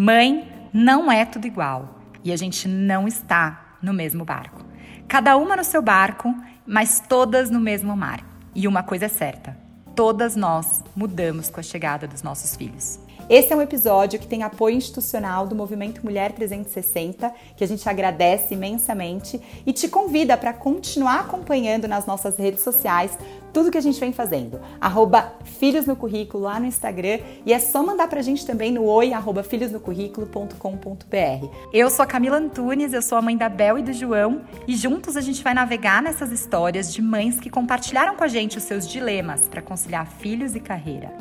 [0.00, 4.64] Mãe não é tudo igual e a gente não está no mesmo barco.
[5.08, 6.32] Cada uma no seu barco,
[6.64, 8.24] mas todas no mesmo mar.
[8.54, 9.58] E uma coisa é certa:
[9.96, 13.00] todas nós mudamos com a chegada dos nossos filhos.
[13.28, 17.86] Esse é um episódio que tem apoio institucional do Movimento Mulher 360, que a gente
[17.88, 23.18] agradece imensamente e te convida para continuar acompanhando nas nossas redes sociais
[23.52, 24.60] tudo que a gente vem fazendo.
[24.80, 28.84] Arroba Filhos no Currículo lá no Instagram e é só mandar pra gente também no
[28.84, 31.46] oi arroba filhosnocurrículo.com.br.
[31.72, 34.76] Eu sou a Camila Antunes, eu sou a mãe da Bel e do João e
[34.76, 38.64] juntos a gente vai navegar nessas histórias de mães que compartilharam com a gente os
[38.64, 41.12] seus dilemas para conciliar filhos e carreira.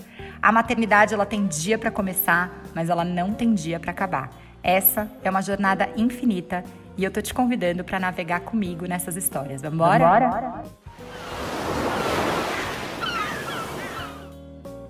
[0.42, 4.30] A maternidade ela tem dia para começar, mas ela não tem dia para acabar.
[4.64, 6.64] Essa é uma jornada infinita
[6.98, 9.62] e eu tô te convidando para navegar comigo nessas histórias.
[9.62, 10.64] Vamos embora?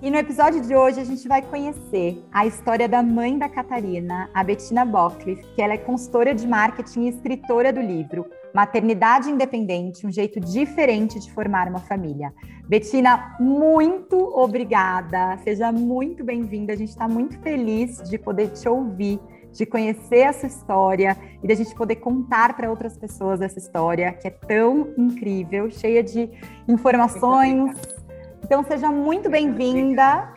[0.00, 4.30] E no episódio de hoje a gente vai conhecer a história da mãe da Catarina,
[4.32, 10.06] a Bettina Bockliff, que ela é consultora de marketing e escritora do livro Maternidade Independente,
[10.06, 12.32] um jeito diferente de formar uma família.
[12.68, 15.36] Betina, muito obrigada.
[15.38, 16.74] Seja muito bem-vinda.
[16.74, 19.18] A gente está muito feliz de poder te ouvir,
[19.52, 24.28] de conhecer essa história e da gente poder contar para outras pessoas essa história que
[24.28, 26.30] é tão incrível, cheia de
[26.68, 27.97] informações.
[28.48, 30.32] Então, seja muito bem-vinda.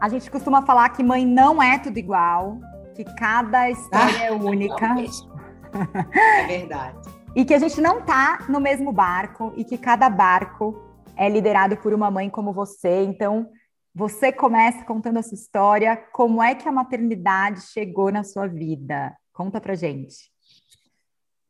[0.00, 2.58] A gente costuma falar que mãe não é tudo igual,
[2.94, 4.94] que cada história ah, é única.
[6.14, 6.98] É verdade.
[7.36, 10.74] e que a gente não tá no mesmo barco e que cada barco
[11.14, 13.02] é liderado por uma mãe como você.
[13.02, 13.46] Então,
[13.94, 15.94] você começa contando a sua história.
[16.12, 19.14] Como é que a maternidade chegou na sua vida?
[19.34, 20.32] Conta pra gente.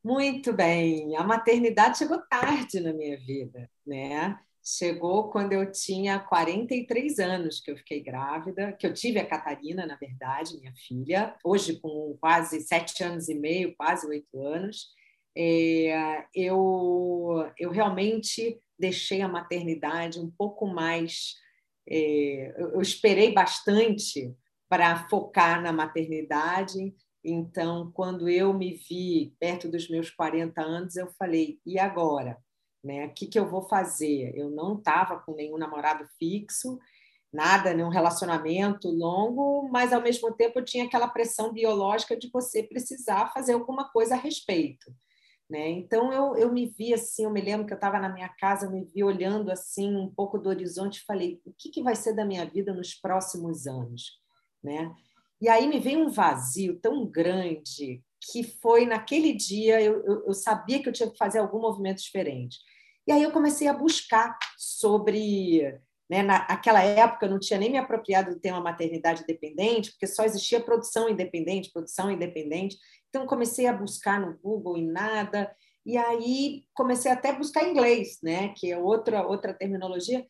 [0.03, 1.17] Muito bem.
[1.17, 4.37] A maternidade chegou tarde na minha vida, né?
[4.65, 9.85] Chegou quando eu tinha 43 anos que eu fiquei grávida, que eu tive a Catarina,
[9.85, 14.87] na verdade, minha filha, hoje com quase sete anos e meio, quase oito anos.
[15.37, 21.35] É, eu, eu realmente deixei a maternidade um pouco mais.
[21.89, 24.33] É, eu esperei bastante
[24.69, 26.95] para focar na maternidade.
[27.25, 32.39] Então, quando eu me vi perto dos meus 40 anos, eu falei: e agora?
[32.83, 33.07] Né?
[33.07, 34.37] O que, que eu vou fazer?
[34.37, 36.79] Eu não estava com nenhum namorado fixo,
[37.33, 42.63] nada, nenhum relacionamento longo, mas ao mesmo tempo eu tinha aquela pressão biológica de você
[42.63, 44.93] precisar fazer alguma coisa a respeito.
[45.49, 45.69] Né?
[45.69, 48.67] Então eu, eu me vi assim, eu me lembro que eu estava na minha casa,
[48.67, 51.95] eu me vi olhando assim um pouco do horizonte e falei, o que, que vai
[51.95, 54.19] ser da minha vida nos próximos anos?
[54.63, 54.95] Né?
[55.41, 60.33] E aí me veio um vazio tão grande que foi naquele dia eu, eu, eu
[60.33, 62.59] sabia que eu tinha que fazer algum movimento diferente.
[63.07, 65.81] E aí eu comecei a buscar sobre.
[66.11, 70.25] Né, naquela época eu não tinha nem me apropriado do tema maternidade independente, porque só
[70.25, 72.77] existia produção independente, produção independente.
[73.09, 75.55] Então comecei a buscar no Google e nada.
[75.87, 80.27] E aí comecei até a buscar inglês, né, que é outra outra terminologia.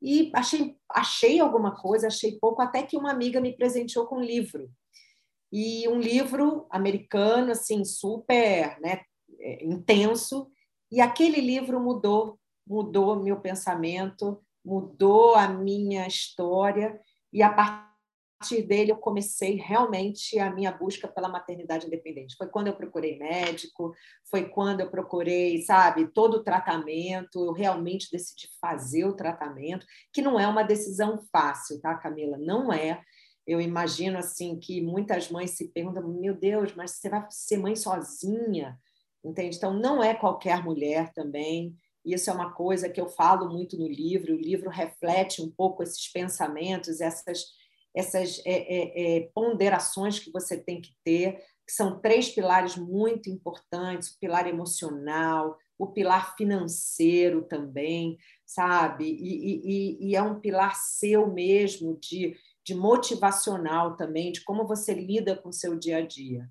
[0.00, 4.24] E achei achei alguma coisa, achei pouco, até que uma amiga me presenteou com um
[4.24, 4.70] livro.
[5.52, 9.00] E um livro americano assim super, né,
[9.40, 10.50] é, intenso,
[10.96, 16.98] e aquele livro mudou, mudou meu pensamento, mudou a minha história,
[17.30, 22.34] e a partir dele eu comecei realmente a minha busca pela maternidade independente.
[22.38, 23.94] Foi quando eu procurei médico,
[24.30, 30.22] foi quando eu procurei, sabe, todo o tratamento, eu realmente decidi fazer o tratamento, que
[30.22, 32.38] não é uma decisão fácil, tá, Camila?
[32.38, 33.02] Não é.
[33.46, 37.76] Eu imagino assim que muitas mães se perguntam: meu Deus, mas você vai ser mãe
[37.76, 38.78] sozinha?
[39.26, 39.56] Entende?
[39.56, 41.76] Então, não é qualquer mulher também.
[42.04, 44.34] Isso é uma coisa que eu falo muito no livro.
[44.34, 47.46] O livro reflete um pouco esses pensamentos, essas,
[47.94, 53.28] essas é, é, é, ponderações que você tem que ter, que são três pilares muito
[53.28, 58.16] importantes: o pilar emocional, o pilar financeiro também,
[58.46, 59.04] sabe?
[59.04, 64.94] E, e, e é um pilar seu mesmo, de, de motivacional também, de como você
[64.94, 66.48] lida com o seu dia a dia.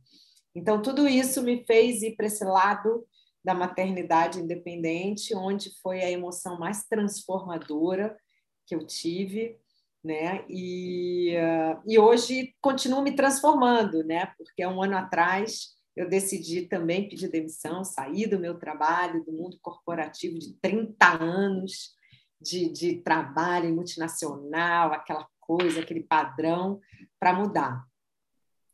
[0.55, 3.05] Então, tudo isso me fez ir para esse lado
[3.43, 8.17] da maternidade independente, onde foi a emoção mais transformadora
[8.65, 9.59] que eu tive,
[10.03, 10.45] né?
[10.49, 14.27] E, uh, e hoje continuo me transformando, né?
[14.37, 19.57] Porque um ano atrás eu decidi também pedir demissão, sair do meu trabalho, do mundo
[19.61, 21.95] corporativo de 30 anos
[22.41, 26.81] de, de trabalho multinacional, aquela coisa, aquele padrão,
[27.19, 27.85] para mudar.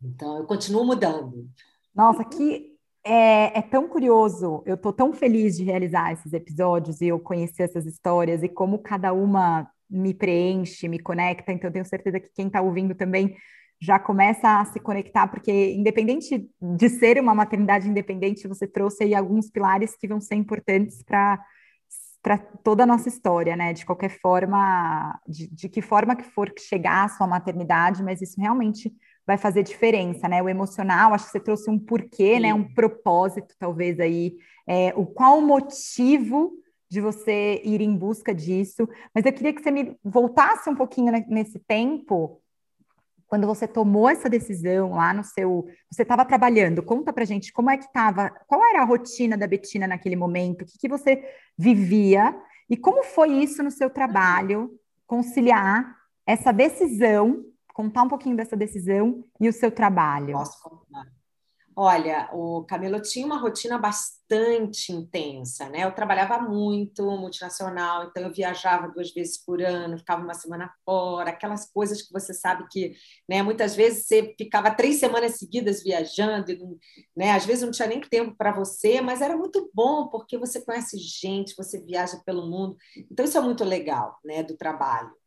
[0.01, 1.47] Então, eu continuo mudando.
[1.93, 2.71] Nossa, que
[3.03, 4.63] é, é, tão curioso.
[4.65, 8.79] Eu estou tão feliz de realizar esses episódios e eu conhecer essas histórias e como
[8.79, 11.51] cada uma me preenche, me conecta.
[11.51, 13.35] Então, eu tenho certeza que quem está ouvindo também
[13.81, 19.15] já começa a se conectar, porque independente de ser uma maternidade independente, você trouxe aí
[19.15, 21.39] alguns pilares que vão ser importantes para
[22.21, 23.73] para toda a nossa história, né?
[23.73, 28.39] De qualquer forma, de, de que forma que for chegar a sua maternidade, mas isso
[28.39, 28.93] realmente
[29.31, 30.43] vai fazer diferença, né?
[30.43, 32.41] O emocional, acho que você trouxe um porquê, Sim.
[32.41, 32.53] né?
[32.53, 34.35] Um propósito, talvez aí,
[34.67, 36.51] é, o qual o motivo
[36.89, 38.87] de você ir em busca disso.
[39.15, 42.41] Mas eu queria que você me voltasse um pouquinho nesse tempo
[43.25, 45.65] quando você tomou essa decisão lá no seu.
[45.89, 49.47] Você estava trabalhando, conta pra gente como é que estava, qual era a rotina da
[49.47, 51.23] Betina naquele momento, o que, que você
[51.57, 52.35] vivia
[52.69, 54.69] e como foi isso no seu trabalho,
[55.07, 55.95] conciliar
[56.25, 60.33] essa decisão, contar um pouquinho dessa decisão e o seu trabalho.
[60.33, 61.05] Posso contar.
[61.75, 65.85] Olha, o Camilo tinha uma rotina bastante intensa, né?
[65.85, 71.29] Eu trabalhava muito, multinacional, então eu viajava duas vezes por ano, ficava uma semana fora,
[71.29, 72.93] aquelas coisas que você sabe que,
[73.27, 73.41] né?
[73.41, 76.77] Muitas vezes você ficava três semanas seguidas viajando,
[77.15, 77.31] né?
[77.31, 80.97] Às vezes não tinha nem tempo para você, mas era muito bom porque você conhece
[80.97, 82.75] gente, você viaja pelo mundo,
[83.09, 84.43] então isso é muito legal, né?
[84.43, 85.20] Do trabalho.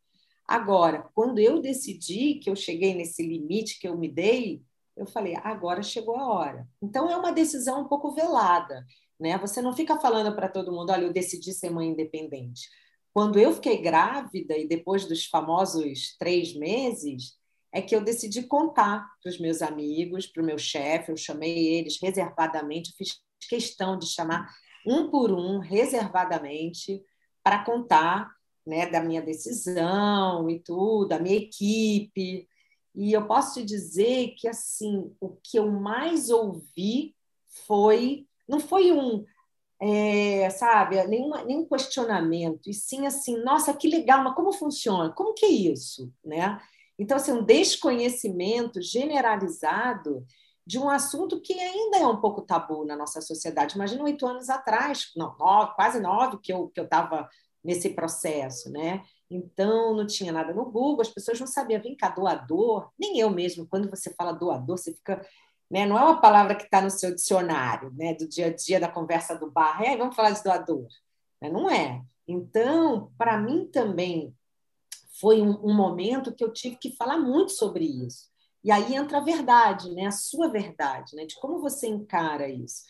[0.47, 4.63] Agora, quando eu decidi que eu cheguei nesse limite que eu me dei
[4.95, 6.67] eu falei, agora chegou a hora.
[6.81, 8.85] Então é uma decisão um pouco velada,
[9.19, 9.37] né?
[9.39, 12.69] Você não fica falando para todo mundo, olha, eu decidi ser mãe independente.
[13.13, 17.37] Quando eu fiquei grávida e depois dos famosos três meses,
[17.71, 21.75] é que eu decidi contar para os meus amigos, para o meu chefe, eu chamei
[21.75, 23.19] eles reservadamente, fiz
[23.49, 24.49] questão de chamar
[24.87, 27.03] um por um, reservadamente,
[27.43, 28.31] para contar
[28.65, 32.47] né, da minha decisão e tudo, da minha equipe.
[32.95, 37.15] E eu posso te dizer que assim o que eu mais ouvi
[37.67, 39.25] foi não foi um
[39.81, 45.11] é, sabe nenhuma, nenhum questionamento e sim assim nossa que legal mas como funciona?
[45.11, 46.11] Como que é isso?
[46.23, 46.59] né?
[46.97, 50.25] Então assim um desconhecimento generalizado
[50.65, 53.75] de um assunto que ainda é um pouco tabu na nossa sociedade.
[53.75, 57.29] Imagina oito anos atrás não nove, quase nove que eu que eu estava
[57.65, 62.09] nesse processo né então, não tinha nada no Google, as pessoas não sabiam, vem cá,
[62.09, 65.25] doador, nem eu mesmo, quando você fala doador, você fica.
[65.69, 68.79] Né, não é uma palavra que está no seu dicionário, né, do dia a dia
[68.79, 70.85] da conversa do bar, é, vamos falar de doador.
[71.41, 72.03] Né, não é.
[72.27, 74.31] Então, para mim também
[75.19, 78.29] foi um, um momento que eu tive que falar muito sobre isso.
[78.63, 82.83] E aí entra a verdade, né, a sua verdade, né, de como você encara isso.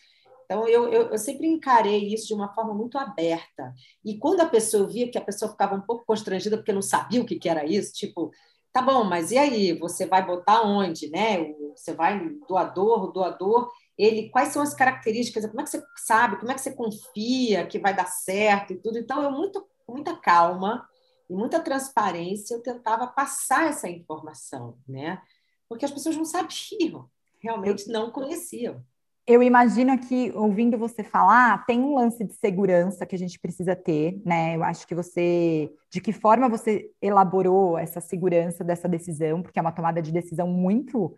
[0.46, 3.74] Então, eu, eu, eu, sempre encarei isso de uma forma muito aberta.
[4.04, 7.20] E quando a pessoa via que a pessoa ficava um pouco constrangida porque não sabia
[7.20, 8.30] o que, que era isso, tipo,
[8.72, 9.76] tá bom, mas e aí?
[9.78, 11.52] Você vai botar onde, né?
[11.74, 15.46] Você vai doador, doador, ele, quais são as características?
[15.46, 16.38] Como é que você sabe?
[16.38, 18.98] Como é que você confia que vai dar certo e tudo?
[18.98, 20.88] Então, eu muito, com muita calma
[21.28, 25.20] e muita transparência, eu tentava passar essa informação, né?
[25.68, 27.10] Porque as pessoas não sabiam,
[27.40, 28.84] realmente não conheciam
[29.26, 33.74] eu imagino que, ouvindo você falar, tem um lance de segurança que a gente precisa
[33.74, 34.54] ter, né?
[34.54, 35.68] Eu acho que você.
[35.90, 40.46] De que forma você elaborou essa segurança dessa decisão, porque é uma tomada de decisão
[40.46, 41.12] muito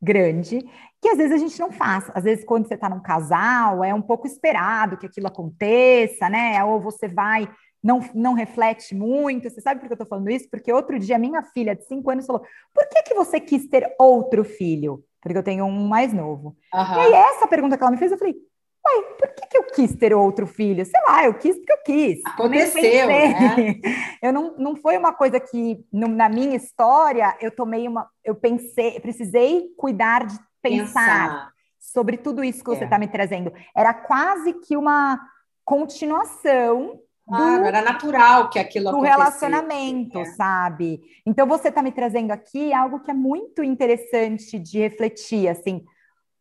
[0.00, 0.64] grande,
[1.02, 2.08] que às vezes a gente não faz.
[2.14, 6.62] Às vezes, quando você está num casal, é um pouco esperado que aquilo aconteça, né?
[6.64, 7.48] Ou você vai.
[7.82, 9.48] Não, não reflete muito.
[9.48, 10.48] Você sabe por que eu estou falando isso?
[10.50, 12.42] Porque outro dia, minha filha de cinco anos falou:
[12.74, 15.04] por que, que você quis ter outro filho?
[15.20, 16.56] porque eu tenho um mais novo.
[16.72, 16.96] Uhum.
[16.96, 19.64] E aí, essa pergunta que ela me fez, eu falei, uai, por que, que eu
[19.64, 20.84] quis ter outro filho?
[20.84, 22.20] Sei lá, eu quis porque eu quis.
[22.24, 23.80] Aconteceu, né?
[24.20, 28.10] Eu não, não foi uma coisa que, no, na minha história, eu tomei uma...
[28.24, 31.52] Eu pensei, precisei cuidar de pensar, pensar.
[31.78, 32.98] sobre tudo isso que você está é.
[32.98, 33.52] me trazendo.
[33.76, 35.20] Era quase que uma
[35.64, 40.24] continuação Claro, do, era natural que aquilo do relacionamento, é.
[40.24, 41.00] sabe?
[41.26, 45.84] Então você está me trazendo aqui algo que é muito interessante de refletir, assim,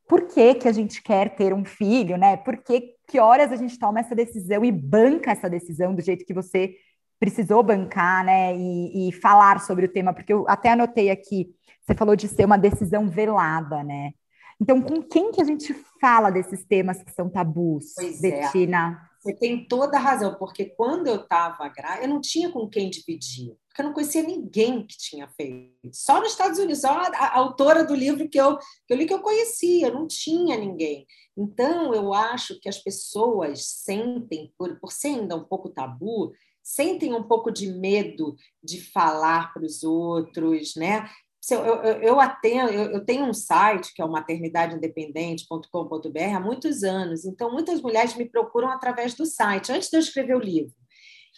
[0.08, 2.38] por que, que a gente quer ter um filho, né?
[2.38, 6.26] Por que, que horas a gente toma essa decisão e banca essa decisão do jeito
[6.26, 6.76] que você
[7.20, 8.56] precisou bancar, né?
[8.56, 11.54] E, e falar sobre o tema, porque eu até anotei aqui,
[11.86, 14.12] você falou de ser uma decisão velada, né?
[14.60, 18.42] Então, com quem que a gente fala desses temas que são tabus, pois é.
[18.42, 19.02] Betina?
[19.04, 19.07] É.
[19.28, 22.90] Você tem toda a razão, porque quando eu estava grávida, eu não tinha com quem
[22.90, 25.76] dividir, porque eu não conhecia ninguém que tinha feito.
[25.92, 29.06] Só nos Estados Unidos, só a, a autora do livro que eu, que eu li
[29.06, 31.06] que eu conhecia, não tinha ninguém.
[31.36, 36.32] Então, eu acho que as pessoas sentem, por, por ser ainda um pouco tabu,
[36.64, 41.10] sentem um pouco de medo de falar para os outros, né?
[41.56, 46.84] Eu, eu, eu, atendo, eu, eu, tenho um site que é o maternidadeinDependente.com.br há muitos
[46.84, 50.74] anos, então muitas mulheres me procuram através do site, antes de eu escrever o livro.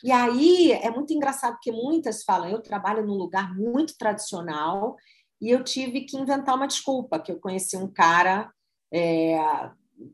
[0.04, 4.96] E aí é muito engraçado porque muitas falam: eu trabalho num lugar muito tradicional
[5.42, 8.52] e eu tive que inventar uma desculpa, que eu conheci um cara,
[8.92, 9.38] é,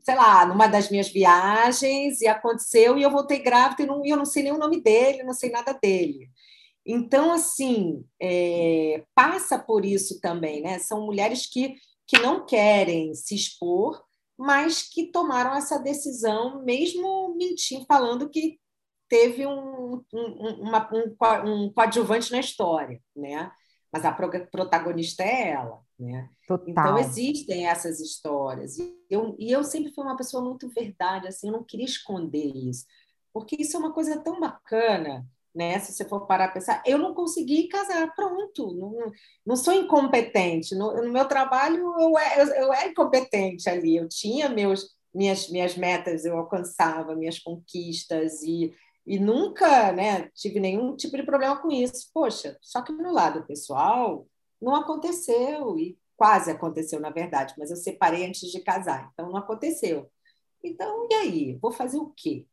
[0.02, 4.10] sei lá, numa das minhas viagens, e aconteceu, e eu voltei grávida, e, não, e
[4.10, 6.28] eu não sei nem o nome dele, não sei nada dele.
[6.86, 10.78] Então, assim, é, passa por isso também, né?
[10.78, 11.74] São mulheres que,
[12.06, 14.02] que não querem se expor,
[14.38, 18.60] mas que tomaram essa decisão, mesmo mentindo, falando que
[19.08, 23.50] teve um, um, uma, um, um coadjuvante na história, né?
[23.96, 25.80] mas a protagonista é ela.
[25.98, 26.28] Né?
[26.46, 26.68] Total.
[26.68, 28.78] Então existem essas histórias.
[28.78, 32.54] E eu, e eu sempre fui uma pessoa muito verdade, assim, eu não queria esconder
[32.54, 32.84] isso,
[33.32, 35.26] porque isso é uma coisa tão bacana.
[35.56, 35.78] Né?
[35.78, 39.12] Se você for parar a pensar, eu não consegui casar, pronto, não,
[39.44, 40.74] não sou incompetente.
[40.74, 45.48] No, no meu trabalho, eu, é, eu, eu era incompetente ali, eu tinha meus, minhas,
[45.48, 48.74] minhas metas, eu alcançava minhas conquistas, e
[49.06, 52.10] e nunca né, tive nenhum tipo de problema com isso.
[52.12, 54.26] Poxa, só que no lado pessoal
[54.60, 59.36] não aconteceu, e quase aconteceu, na verdade, mas eu separei antes de casar, então não
[59.36, 60.10] aconteceu.
[60.64, 61.58] Então, e aí?
[61.62, 62.46] Vou fazer o quê?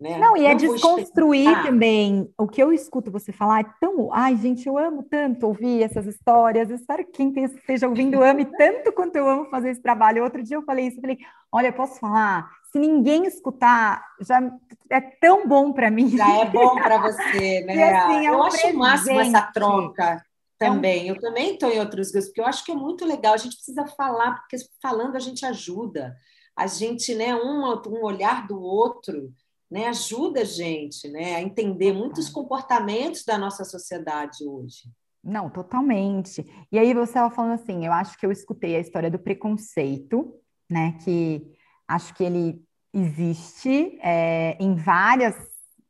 [0.00, 0.16] Né?
[0.16, 2.32] Não, e é desconstruir também.
[2.38, 4.08] O que eu escuto você falar é tão.
[4.14, 6.70] Ai, gente, eu amo tanto ouvir essas histórias.
[6.70, 10.24] Eu espero que quem esteja ouvindo ame tanto quanto eu amo fazer esse trabalho.
[10.24, 11.18] Outro dia eu falei isso, eu falei:
[11.52, 12.50] olha, posso falar?
[12.72, 14.40] Se ninguém escutar, já
[14.88, 16.16] é tão bom para mim.
[16.16, 17.76] Já é bom para você, né?
[17.76, 20.24] E, assim, é um eu acho o máximo essa troca
[20.58, 21.10] também.
[21.10, 21.14] É um...
[21.14, 23.34] Eu também estou em outros grupos, porque eu acho que é muito legal.
[23.34, 26.16] A gente precisa falar, porque falando a gente ajuda.
[26.56, 29.30] A gente, né, um, um olhar do outro
[29.70, 34.90] né, ajuda a gente né, a entender muitos comportamentos da nossa sociedade hoje.
[35.22, 36.44] Não, totalmente.
[36.72, 40.34] E aí você estava falando assim, eu acho que eu escutei a história do preconceito,
[40.68, 40.96] né?
[41.04, 41.46] Que
[41.86, 45.36] acho que ele existe é, em várias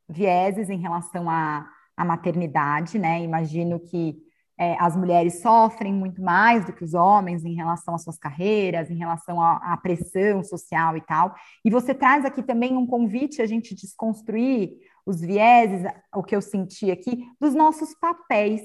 [0.07, 3.21] vieses em relação à, à maternidade, né?
[3.21, 4.21] Imagino que
[4.61, 8.91] é, as mulheres sofrem muito mais do que os homens em relação às suas carreiras,
[8.91, 11.33] em relação à, à, pressão social e tal.
[11.65, 16.43] E você traz aqui também um convite a gente desconstruir os vieses, o que eu
[16.43, 18.61] senti aqui, dos nossos papéis.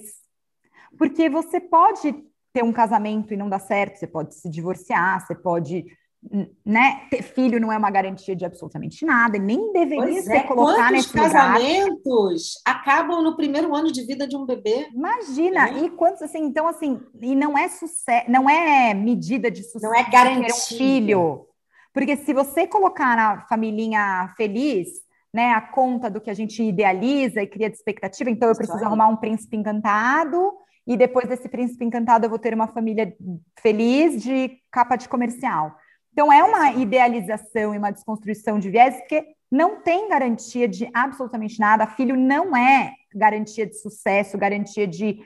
[0.99, 2.15] Porque você pode
[2.53, 5.87] ter um casamento e não dar certo, você pode se divorciar, você pode
[6.64, 10.42] né, ter filho não é uma garantia de absolutamente nada, nem deveria pois ser é.
[10.42, 12.78] colocar nesse casamentos lugar.
[12.78, 14.88] acabam no primeiro ano de vida de um bebê?
[14.92, 15.85] Imagina, é.
[15.85, 19.95] e quantos assim, então assim, e não é sucesso, não é medida de sucesso não
[19.95, 20.47] é garantia.
[20.47, 21.47] um filho.
[21.92, 24.88] Porque se você colocar na família feliz,
[25.33, 28.59] né, a conta do que a gente idealiza e cria de expectativa, então eu Isso
[28.59, 28.85] preciso aí.
[28.85, 30.52] arrumar um príncipe encantado,
[30.87, 33.14] e depois desse príncipe encantado eu vou ter uma família
[33.61, 35.76] feliz de capa de comercial.
[36.16, 41.61] Então, é uma idealização e uma desconstrução de viés, porque não tem garantia de absolutamente
[41.61, 41.87] nada.
[41.87, 45.20] Filho não é garantia de sucesso, garantia de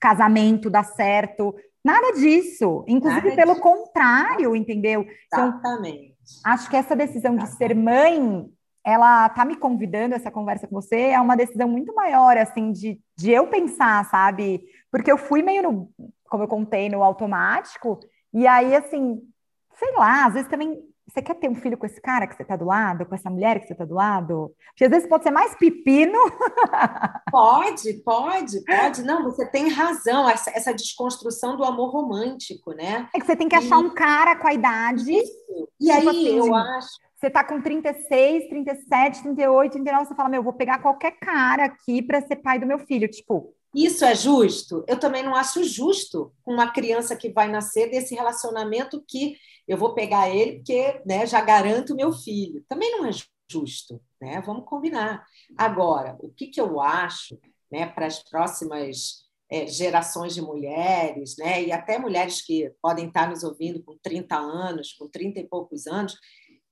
[0.00, 2.84] casamento dar certo, nada disso.
[2.88, 3.62] Inclusive, nada pelo disso.
[3.62, 5.06] contrário, entendeu?
[5.28, 6.16] Então, Exatamente.
[6.44, 8.50] Acho que essa decisão de ser mãe,
[8.84, 13.00] ela tá me convidando essa conversa com você, é uma decisão muito maior, assim, de,
[13.16, 14.64] de eu pensar, sabe?
[14.90, 15.90] Porque eu fui meio no,
[16.28, 18.00] como eu contei, no automático,
[18.32, 19.20] e aí, assim,
[19.78, 22.42] sei lá, às vezes também você quer ter um filho com esse cara que você
[22.42, 24.52] está do lado, com essa mulher que você está do lado?
[24.68, 26.18] Porque às vezes pode ser mais pepino.
[27.30, 29.02] Pode, pode, pode.
[29.02, 33.08] Não, você tem razão, essa, essa desconstrução do amor romântico, né?
[33.12, 33.84] É que você tem que achar e...
[33.84, 35.12] um cara com a idade.
[35.12, 35.68] Isso.
[35.80, 36.88] E tipo aí assim, eu acho.
[37.16, 42.02] Você tá com 36, 37, 38, 39, você fala, meu, vou pegar qualquer cara aqui
[42.02, 43.08] para ser pai do meu filho.
[43.08, 44.84] Tipo, isso é justo?
[44.86, 49.76] Eu também não acho justo com uma criança que vai nascer desse relacionamento que eu
[49.76, 52.64] vou pegar ele porque né, já garanto meu filho.
[52.68, 53.10] Também não é
[53.50, 54.40] justo, né?
[54.44, 55.24] Vamos combinar.
[55.56, 57.38] Agora, o que, que eu acho
[57.70, 63.28] né, para as próximas é, gerações de mulheres, né, e até mulheres que podem estar
[63.28, 66.16] nos ouvindo com 30 anos, com 30 e poucos anos,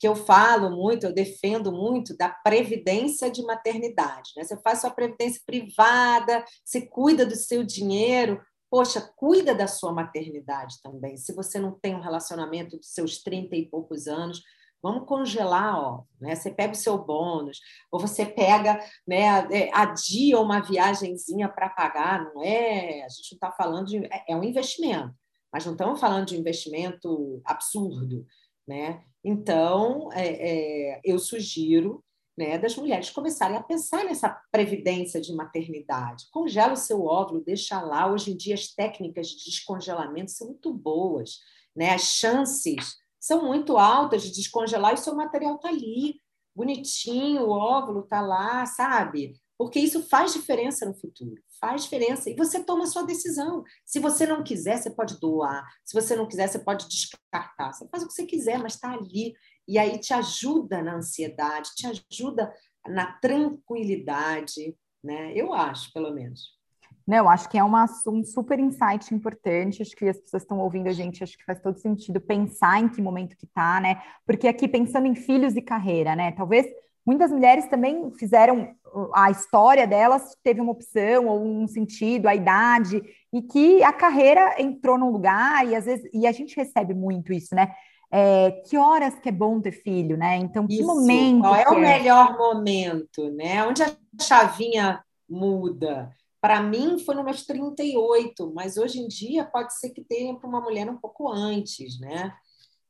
[0.02, 4.32] que eu falo muito, eu defendo muito da previdência de maternidade.
[4.36, 4.42] Né?
[4.42, 10.80] Você faz sua previdência privada, você cuida do seu dinheiro, Poxa, cuida da sua maternidade
[10.82, 11.18] também.
[11.18, 14.42] Se você não tem um relacionamento dos seus 30 e poucos anos,
[14.82, 16.34] vamos congelar, ó, né?
[16.34, 22.24] Você pega o seu bônus, ou você pega, né, é, adia uma viagenzinha para pagar,
[22.24, 23.04] não é?
[23.04, 23.98] A gente não está falando de.
[24.06, 25.14] É, é um investimento,
[25.52, 28.26] mas não estamos falando de investimento absurdo,
[28.66, 29.04] né?
[29.24, 32.04] Então, é, é, eu sugiro
[32.36, 36.26] né, das mulheres começarem a pensar nessa previdência de maternidade.
[36.32, 38.10] Congela o seu óvulo, deixa lá.
[38.10, 41.38] Hoje em dia, as técnicas de descongelamento são muito boas.
[41.76, 41.90] Né?
[41.90, 46.16] As chances são muito altas de descongelar e seu material está ali,
[46.54, 49.34] bonitinho, o óvulo está lá, sabe?
[49.62, 52.28] Porque isso faz diferença no futuro, faz diferença.
[52.28, 53.62] E você toma a sua decisão.
[53.84, 55.64] Se você não quiser, você pode doar.
[55.84, 57.72] Se você não quiser, você pode descartar.
[57.72, 59.32] Você faz o que você quiser, mas está ali.
[59.68, 62.52] E aí te ajuda na ansiedade, te ajuda
[62.88, 65.32] na tranquilidade, né?
[65.32, 66.60] Eu acho, pelo menos.
[67.06, 69.80] Não, acho que é uma, um super insight importante.
[69.80, 72.88] Acho que as pessoas estão ouvindo a gente, acho que faz todo sentido pensar em
[72.88, 74.02] que momento que tá, né?
[74.26, 76.32] Porque aqui pensando em filhos e carreira, né?
[76.32, 76.66] Talvez
[77.04, 78.74] muitas mulheres também fizeram
[79.14, 84.56] a história delas teve uma opção ou um sentido, a idade, e que a carreira
[84.58, 87.72] entrou num lugar, e às vezes, e a gente recebe muito isso, né?
[88.10, 90.36] É, que horas que é bom ter filho, né?
[90.36, 90.86] Então, que isso.
[90.86, 91.40] momento.
[91.40, 91.98] Qual é o é?
[91.98, 93.64] melhor momento, né?
[93.64, 93.90] Onde a
[94.20, 96.10] chavinha muda?
[96.38, 100.48] Para mim foi no meus 38, mas hoje em dia pode ser que tenha para
[100.48, 102.34] uma mulher um pouco antes, né?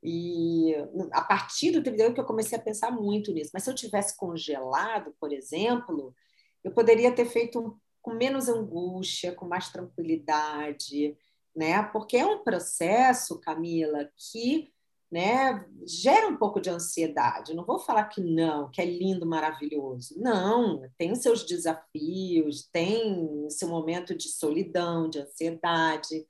[0.02, 0.74] E
[1.12, 3.50] a partir do 38 que eu comecei a pensar muito nisso.
[3.54, 6.14] Mas se eu tivesse congelado, por exemplo,
[6.64, 11.16] eu poderia ter feito com menos angústia, com mais tranquilidade,
[11.54, 11.82] né?
[11.84, 14.72] Porque é um processo, Camila, que
[15.12, 17.54] né, gera um pouco de ansiedade.
[17.54, 20.18] Não vou falar que não, que é lindo, maravilhoso.
[20.18, 26.26] Não, tem seus desafios, tem seu momento de solidão, de ansiedade,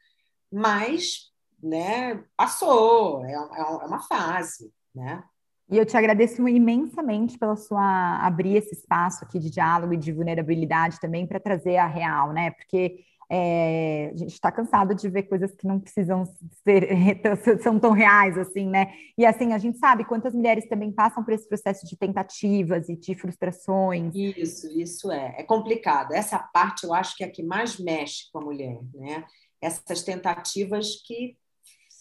[0.53, 1.32] mas,
[1.63, 5.23] né, passou, é, é, é uma fase, né?
[5.71, 10.13] E eu te agradeço imensamente pela sua abrir esse espaço aqui de diálogo e de
[10.13, 12.51] vulnerabilidade também para trazer a real, né?
[12.51, 12.99] Porque
[13.31, 16.27] é, a gente está cansado de ver coisas que não precisam
[16.63, 16.87] ser
[17.63, 18.93] são tão reais assim, né?
[19.17, 22.97] E assim a gente sabe quantas mulheres também passam por esse processo de tentativas e
[22.97, 24.15] de frustrações.
[24.15, 26.13] Isso, isso é, é complicado.
[26.13, 29.25] Essa parte eu acho que é a que mais mexe com a mulher, né?
[29.63, 31.35] Essas tentativas que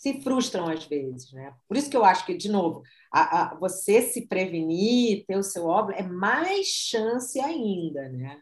[0.01, 1.53] se frustram às vezes, né?
[1.67, 2.81] Por isso que eu acho que de novo
[3.13, 8.39] a, a, você se prevenir, ter o seu óbvio é mais chance ainda, né?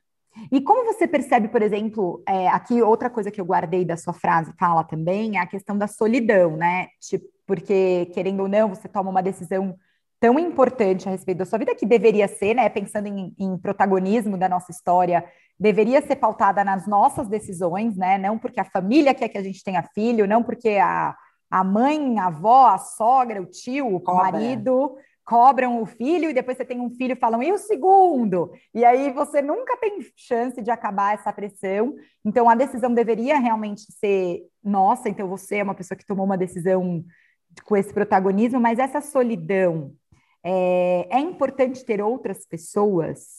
[0.50, 4.14] E como você percebe, por exemplo, é, aqui outra coisa que eu guardei da sua
[4.14, 6.88] frase fala também é a questão da solidão, né?
[7.02, 9.76] Tipo, porque, querendo ou não, você toma uma decisão
[10.18, 12.70] tão importante a respeito da sua vida que deveria ser, né?
[12.70, 15.26] Pensando em, em protagonismo da nossa história,
[15.60, 18.18] deveria ser pautada nas nossas decisões, né?
[18.18, 21.14] Não porque a família quer que a gente tenha filho, não porque a,
[21.50, 24.96] a mãe, a avó, a sogra, o tio, o marido
[25.30, 28.52] cobram o filho e depois você tem um filho e falam, e o segundo?
[28.74, 31.94] E aí você nunca tem chance de acabar essa pressão.
[32.26, 36.38] Então a decisão deveria realmente ser nossa, então você é uma pessoa que tomou uma
[36.38, 37.06] decisão
[37.64, 39.94] com esse protagonismo, mas essa solidão
[40.44, 43.39] é, é importante ter outras pessoas.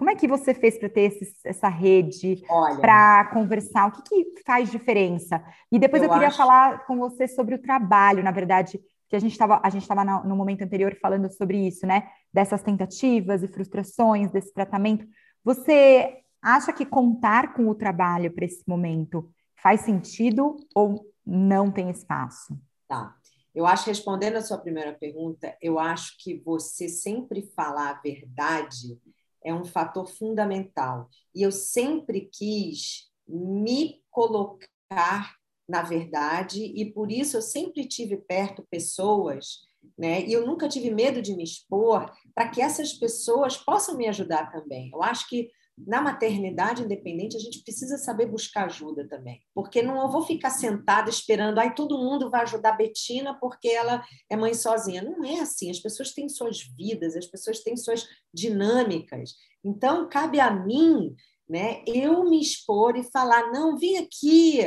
[0.00, 2.42] Como é que você fez para ter esse, essa rede
[2.80, 3.86] para conversar?
[3.86, 5.44] O que, que, faz diferença?
[5.70, 6.38] E depois eu, eu queria acho...
[6.38, 10.02] falar com você sobre o trabalho, na verdade, que a gente estava a gente estava
[10.24, 12.08] no momento anterior falando sobre isso, né?
[12.32, 15.06] Dessas tentativas e frustrações desse tratamento.
[15.44, 21.90] Você acha que contar com o trabalho para esse momento faz sentido ou não tem
[21.90, 22.58] espaço?
[22.88, 23.14] Tá.
[23.54, 28.98] Eu acho, respondendo a sua primeira pergunta, eu acho que você sempre falar a verdade
[29.44, 31.08] é um fator fundamental.
[31.34, 35.38] E eu sempre quis me colocar
[35.70, 39.60] na verdade, e por isso eu sempre tive perto pessoas,
[39.96, 40.20] né?
[40.26, 44.50] E eu nunca tive medo de me expor para que essas pessoas possam me ajudar
[44.50, 44.90] também.
[44.92, 45.48] Eu acho que
[45.86, 50.50] na maternidade independente a gente precisa saber buscar ajuda também, porque não eu vou ficar
[50.50, 55.02] sentada esperando, ai todo mundo vai ajudar a Betina porque ela é mãe sozinha.
[55.02, 59.34] Não é assim, as pessoas têm suas vidas, as pessoas têm suas dinâmicas.
[59.64, 61.14] Então cabe a mim,
[61.48, 64.60] né, eu me expor e falar, não, vem aqui,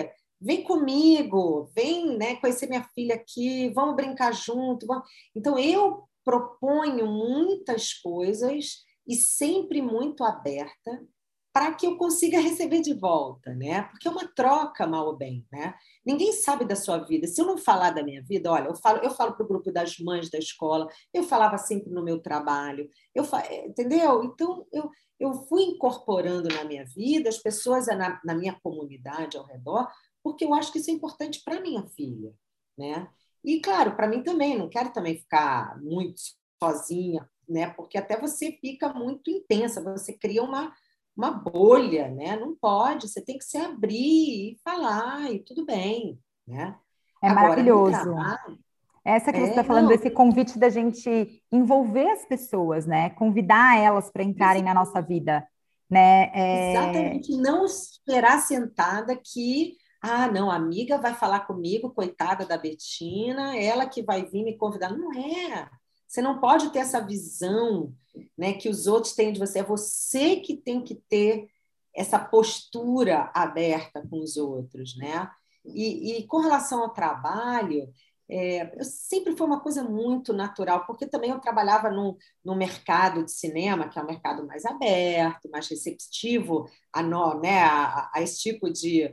[0.43, 4.85] vem comigo, vem né, conhecer minha filha aqui, vamos brincar junto.
[4.85, 5.07] Vamos...
[5.33, 11.05] Então, eu proponho muitas coisas e sempre muito aberta
[11.51, 13.83] para que eu consiga receber de volta, né?
[13.83, 15.75] Porque é uma troca, mal ou bem, né?
[16.03, 17.27] Ninguém sabe da sua vida.
[17.27, 19.71] Se eu não falar da minha vida, olha, eu falo, eu falo para o grupo
[19.71, 23.23] das mães da escola, eu falava sempre no meu trabalho, eu
[23.67, 24.23] entendeu?
[24.23, 24.89] Então eu,
[25.19, 29.87] eu fui incorporando na minha vida as pessoas na, na minha comunidade ao redor
[30.23, 32.33] porque eu acho que isso é importante para minha filha,
[32.77, 33.09] né?
[33.43, 36.19] E claro, para mim também, não quero também ficar muito
[36.63, 37.69] sozinha, né?
[37.71, 40.73] Porque até você fica muito intensa, você cria uma
[41.15, 42.35] uma bolha, né?
[42.35, 46.75] Não pode, você tem que se abrir e falar e tudo bem, né?
[47.21, 47.91] É Agora, maravilhoso.
[47.91, 48.59] Trabalho,
[49.05, 49.91] essa que é, você está falando, não.
[49.91, 53.09] esse convite da gente envolver as pessoas, né?
[53.11, 55.45] Convidar elas para entrarem na nossa vida,
[55.89, 56.31] né?
[56.33, 56.71] É...
[56.71, 63.57] Exatamente, não esperar sentada que ah, não, a amiga vai falar comigo, coitada da Betina,
[63.57, 64.89] ela que vai vir me convidar.
[64.89, 65.69] Não é.
[66.13, 67.91] Você não pode ter essa visão
[68.37, 69.59] né, que os outros têm de você.
[69.59, 71.47] É você que tem que ter
[71.91, 75.27] essa postura aberta com os outros, né?
[75.65, 77.91] E, e com relação ao trabalho,
[78.29, 83.25] é, eu sempre foi uma coisa muito natural, porque também eu trabalhava no, no mercado
[83.25, 88.21] de cinema, que é um mercado mais aberto, mais receptivo a, no, né, a, a
[88.21, 89.11] esse tipo de,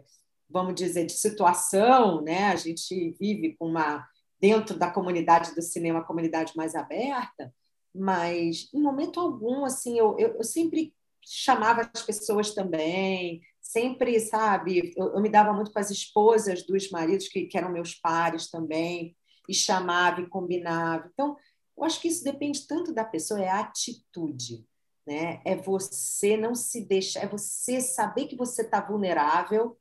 [0.50, 2.48] vamos dizer, de situação, né?
[2.48, 4.06] A gente vive com uma
[4.40, 7.52] dentro da comunidade do cinema, comunidade mais aberta,
[7.94, 14.92] mas em momento algum, assim, eu, eu, eu sempre chamava as pessoas também, sempre, sabe,
[14.96, 18.50] eu, eu, me dava muito com as esposas dos maridos, que, que eram meus pares
[18.50, 19.16] também,
[19.48, 21.10] e chamava e combinava.
[21.12, 21.36] Então,
[21.76, 24.64] eu acho que isso depende tanto da pessoa, é a atitude,
[25.06, 25.40] né?
[25.44, 29.76] É você não se deixar, é você saber que você está vulnerável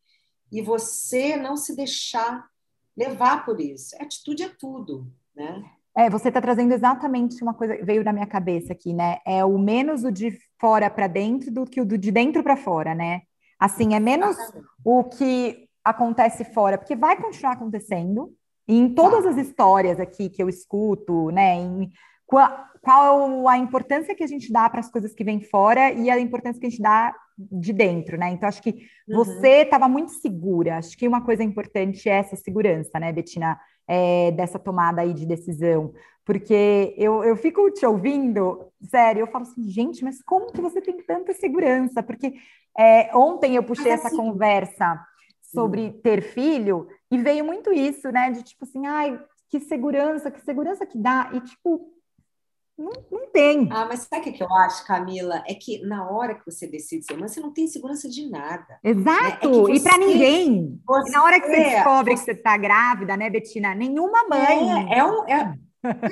[0.51, 2.49] e você não se deixar
[2.99, 3.95] levar por isso.
[3.97, 5.63] A atitude é tudo, né?
[5.97, 9.19] É, você está trazendo exatamente uma coisa veio na minha cabeça aqui, né?
[9.25, 12.93] É o menos o de fora para dentro do que o de dentro para fora,
[12.93, 13.21] né?
[13.57, 14.37] Assim, é menos
[14.83, 18.33] o que acontece fora, porque vai continuar acontecendo.
[18.67, 21.55] E em todas as histórias aqui que eu escuto, né?
[21.55, 21.89] Em,
[22.29, 26.11] qual, qual a importância que a gente dá para as coisas que vêm fora e
[26.11, 28.29] a importância que a gente dá de dentro, né?
[28.29, 29.15] Então, acho que uhum.
[29.15, 30.77] você estava muito segura.
[30.77, 33.59] Acho que uma coisa importante é essa segurança, né, Betina?
[33.87, 35.91] É, dessa tomada aí de decisão.
[36.23, 40.79] Porque eu, eu fico te ouvindo, sério, eu falo assim, gente, mas como que você
[40.79, 42.03] tem tanta segurança?
[42.03, 42.35] Porque
[42.77, 45.03] é, ontem eu puxei essa assim, conversa
[45.41, 45.99] sobre hum.
[46.03, 48.29] ter filho e veio muito isso, né?
[48.29, 51.31] De tipo assim, ai, que segurança, que segurança que dá.
[51.33, 51.91] E tipo,
[52.79, 53.67] não, não tem.
[53.71, 55.43] Ah, mas sabe o que eu acho, Camila?
[55.45, 58.79] É que na hora que você decide ser mãe, você não tem segurança de nada.
[58.81, 60.81] Exato, é você, e para ninguém.
[60.87, 63.75] Você, na hora que você descobre você, que você está grávida, né, Betina?
[63.75, 64.91] Nenhuma mãe.
[64.93, 65.59] É, é, um, é,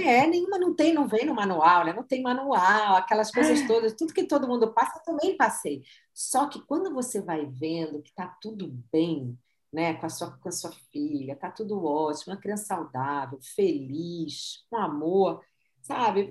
[0.02, 1.94] é, nenhuma não tem, não vem no manual, né?
[1.94, 5.84] Não tem manual, aquelas coisas todas, tudo que todo mundo passa, eu também passei.
[6.14, 9.38] Só que quando você vai vendo que tá tudo bem,
[9.72, 14.66] né, com a sua, com a sua filha, tá tudo ótimo, uma criança saudável, feliz,
[14.70, 15.42] com amor,
[15.88, 16.30] sabe?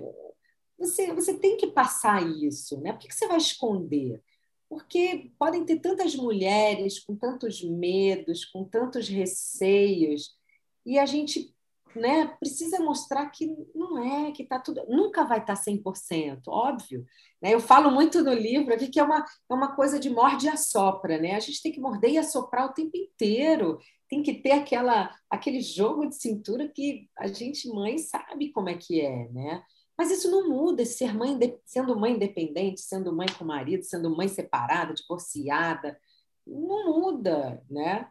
[0.77, 2.93] Você, você tem que passar isso, né?
[2.93, 4.21] Por que, que você vai esconder?
[4.69, 10.37] Porque podem ter tantas mulheres com tantos medos, com tantos receios,
[10.85, 11.53] e a gente
[11.95, 14.83] né, precisa mostrar que não é, que está tudo.
[14.87, 17.05] Nunca vai estar tá 100%, óbvio.
[17.41, 17.53] Né?
[17.53, 20.49] Eu falo muito no livro aqui que é uma, é uma coisa de morde e
[20.49, 21.17] assopra.
[21.17, 21.35] Né?
[21.35, 23.79] A gente tem que morder e assoprar o tempo inteiro.
[24.09, 28.75] Tem que ter aquela, aquele jogo de cintura que a gente, mãe, sabe como é
[28.75, 29.29] que é.
[29.29, 29.63] Né?
[29.97, 34.27] Mas isso não muda, ser mãe, sendo mãe independente, sendo mãe com marido, sendo mãe
[34.27, 35.99] separada, divorciada,
[36.45, 38.07] não muda, né?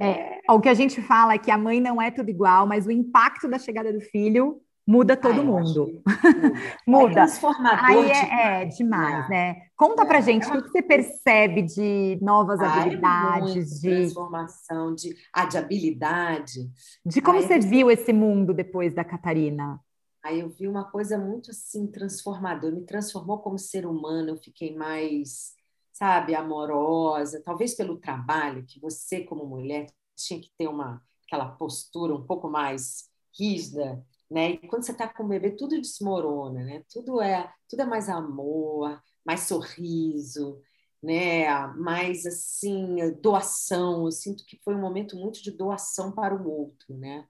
[0.00, 2.86] É, o que a gente fala é que a mãe não é tudo igual, mas
[2.86, 6.02] o impacto da chegada do filho muda todo Ai, mundo.
[6.88, 7.10] muda.
[7.10, 7.84] É transformador.
[7.84, 9.28] Aí é, é demais, é.
[9.28, 9.56] né?
[9.76, 15.14] Conta pra é, gente é o que você percebe de novas habilidades, de transformação, de,
[15.32, 16.70] ah, de habilidade.
[17.04, 19.78] De como você viu esse mundo depois da Catarina?
[20.24, 24.74] Aí eu vi uma coisa muito assim transformadora, me transformou como ser humano, eu fiquei
[24.74, 25.54] mais
[26.00, 29.86] sabe, amorosa, talvez pelo trabalho que você como mulher
[30.16, 34.52] tinha que ter uma aquela postura um pouco mais rígida, né?
[34.52, 36.82] E quando você está com o bebê tudo desmorona, né?
[36.90, 40.60] Tudo é tudo é mais amor, mais sorriso,
[41.02, 41.66] né?
[41.76, 44.06] Mais assim doação.
[44.06, 47.26] Eu sinto que foi um momento muito de doação para o outro, né?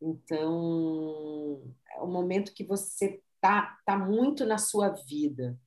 [0.00, 1.62] Então
[1.94, 5.58] é um momento que você tá tá muito na sua vida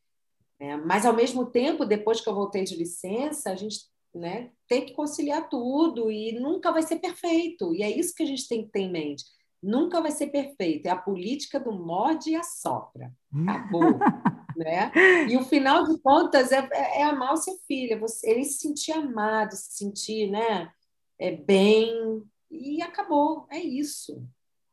[0.59, 0.77] né?
[0.77, 3.79] Mas, ao mesmo tempo, depois que eu voltei de licença, a gente
[4.13, 7.73] né, tem que conciliar tudo e nunca vai ser perfeito.
[7.73, 9.23] E é isso que a gente tem que ter em mente.
[9.61, 10.85] Nunca vai ser perfeito.
[10.85, 13.11] É a política do morde e assopra.
[13.47, 13.81] Acabou.
[14.55, 14.91] né?
[15.29, 18.43] E o final de contas é, é, é amar o seu filho, é você, ele
[18.43, 20.71] se sentir amado, se sentir né,
[21.17, 23.45] é, bem, e acabou.
[23.49, 24.23] É isso.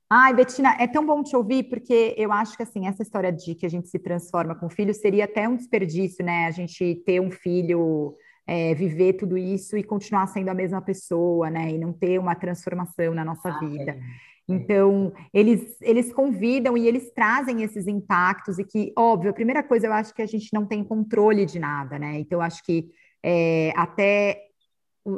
[0.09, 3.57] Ai, Betina, é tão bom te ouvir, porque eu acho que assim, essa história de
[3.57, 6.47] que a gente se transforma com filho seria até um desperdício, né?
[6.47, 8.15] A gente ter um filho,
[8.47, 11.71] é, viver tudo isso e continuar sendo a mesma pessoa, né?
[11.71, 13.93] E não ter uma transformação na nossa ah, vida.
[13.93, 14.01] É.
[14.49, 19.89] Então, eles, eles convidam e eles trazem esses impactos, e que, óbvio, a primeira coisa
[19.89, 22.21] eu acho que a gente não tem controle de nada, né?
[22.21, 22.89] Então, eu acho que
[23.25, 24.46] é, até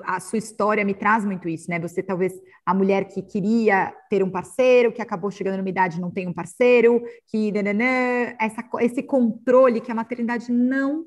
[0.05, 1.79] a sua história me traz muito isso, né?
[1.81, 2.33] Você talvez
[2.65, 6.27] a mulher que queria ter um parceiro, que acabou chegando numa idade e não tem
[6.27, 11.07] um parceiro, que nananã, essa, esse controle que a maternidade não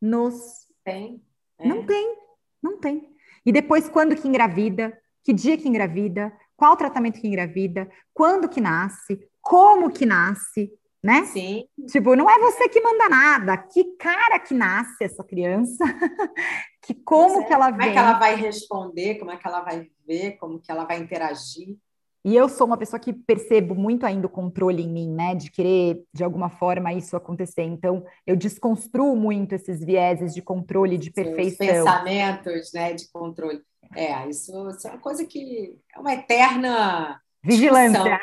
[0.00, 1.22] nos tem.
[1.58, 1.66] É.
[1.66, 2.16] Não tem,
[2.62, 3.10] não tem.
[3.44, 8.60] E depois, quando que engravida, que dia que engravida, qual tratamento que engravida, quando que
[8.60, 10.70] nasce, como que nasce,
[11.02, 11.24] né?
[11.24, 11.64] Sim.
[11.86, 13.56] Tipo, não é você que manda nada.
[13.56, 15.84] Que cara que nasce essa criança?
[16.82, 17.44] que como é.
[17.44, 17.78] que ela vem?
[17.78, 19.14] Como é que ela vai responder?
[19.16, 20.32] Como é que ela vai ver?
[20.38, 21.76] Como que ela vai interagir?
[22.22, 25.34] E eu sou uma pessoa que percebo muito ainda o controle em mim, né?
[25.34, 27.62] De querer, de alguma forma, isso acontecer.
[27.62, 31.66] Então, eu desconstruo muito esses vieses de controle, de perfeição.
[31.66, 32.92] Os pensamentos, né?
[32.92, 33.62] De controle.
[33.96, 38.20] É, isso, isso é uma coisa que é uma eterna Vigilância.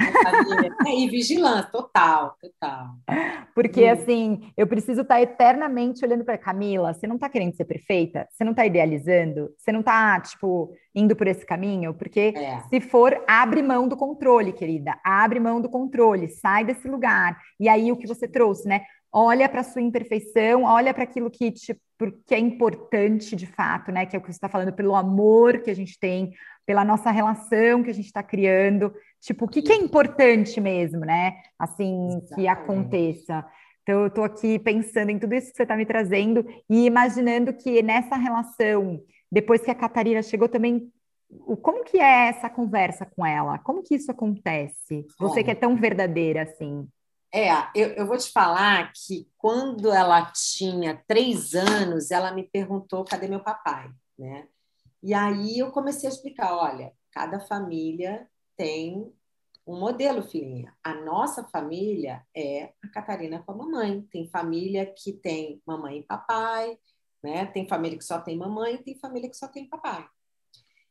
[0.85, 2.89] É, e vigilância, total, total.
[3.55, 3.91] Porque, hum.
[3.91, 6.93] assim, eu preciso estar eternamente olhando para Camila.
[6.93, 8.27] Você não está querendo ser perfeita?
[8.31, 9.49] Você não está idealizando?
[9.57, 11.93] Você não está, tipo, indo por esse caminho?
[11.93, 12.61] Porque, é.
[12.69, 14.99] se for, abre mão do controle, querida.
[15.03, 17.37] Abre mão do controle, sai desse lugar.
[17.59, 18.81] E aí, o que você trouxe, né?
[19.11, 21.81] Olha para a sua imperfeição, olha para aquilo que, tipo,
[22.27, 24.05] que é importante de fato, né?
[24.05, 26.31] Que é o que você está falando, pelo amor que a gente tem,
[26.67, 28.93] pela nossa relação que a gente está criando.
[29.21, 31.37] Tipo, o que, que, é importante mesmo, né?
[31.57, 32.35] Assim, Exatamente.
[32.35, 33.45] que aconteça.
[33.81, 37.53] Então, eu estou aqui pensando em tudo isso que você está me trazendo e imaginando
[37.53, 39.01] que nessa relação,
[39.31, 40.91] depois que a Catarina chegou também,
[41.61, 43.57] como que é essa conversa com ela?
[43.59, 45.05] Como que isso acontece?
[45.17, 46.85] Você que é tão verdadeira assim.
[47.33, 53.05] É, eu, eu vou te falar que quando ela tinha três anos, ela me perguntou
[53.05, 54.47] cadê meu papai, né?
[55.01, 59.11] E aí eu comecei a explicar, olha, cada família tem
[59.65, 60.73] um modelo, filhinha.
[60.83, 64.01] A nossa família é a Catarina com a mamãe.
[64.11, 66.77] Tem família que tem mamãe e papai,
[67.21, 67.45] né?
[67.47, 70.07] Tem família que só tem mamãe, tem família que só tem papai.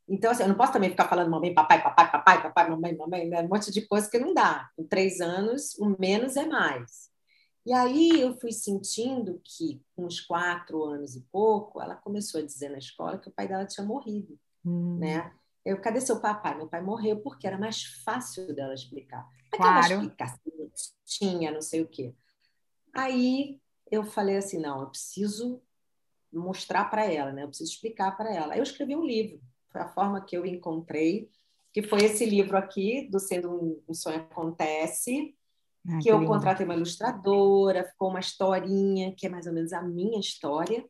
[0.08, 3.28] Então, assim, eu não posso também ficar falando mamãe, papai, papai, papai, papai, mamãe, mamãe,
[3.28, 3.42] né?
[3.42, 4.70] um monte de coisa que não dá.
[4.76, 7.10] Com três anos, o menos é mais.
[7.66, 12.44] E aí eu fui sentindo que, com uns quatro anos e pouco, ela começou a
[12.44, 14.98] dizer na escola que o pai dela tinha morrido, hum.
[14.98, 15.32] né?
[15.64, 16.56] Eu, cadê seu papai?
[16.56, 19.28] Meu pai morreu porque era mais fácil dela explicar.
[19.50, 19.94] Claro.
[19.94, 20.38] Explicar
[21.04, 22.14] tinha, não sei o quê.
[22.94, 25.60] Aí eu falei assim, não, eu preciso
[26.32, 27.42] mostrar para ela, né?
[27.42, 28.52] Eu preciso explicar para ela.
[28.52, 29.40] Aí eu escrevi um livro.
[29.70, 31.30] Foi a forma que eu encontrei,
[31.72, 35.36] que foi esse livro aqui, do Sendo um Sonho Acontece,
[35.88, 36.30] ah, que, que eu lindo.
[36.30, 40.84] contratei uma ilustradora, ficou uma historinha, que é mais ou menos a minha história,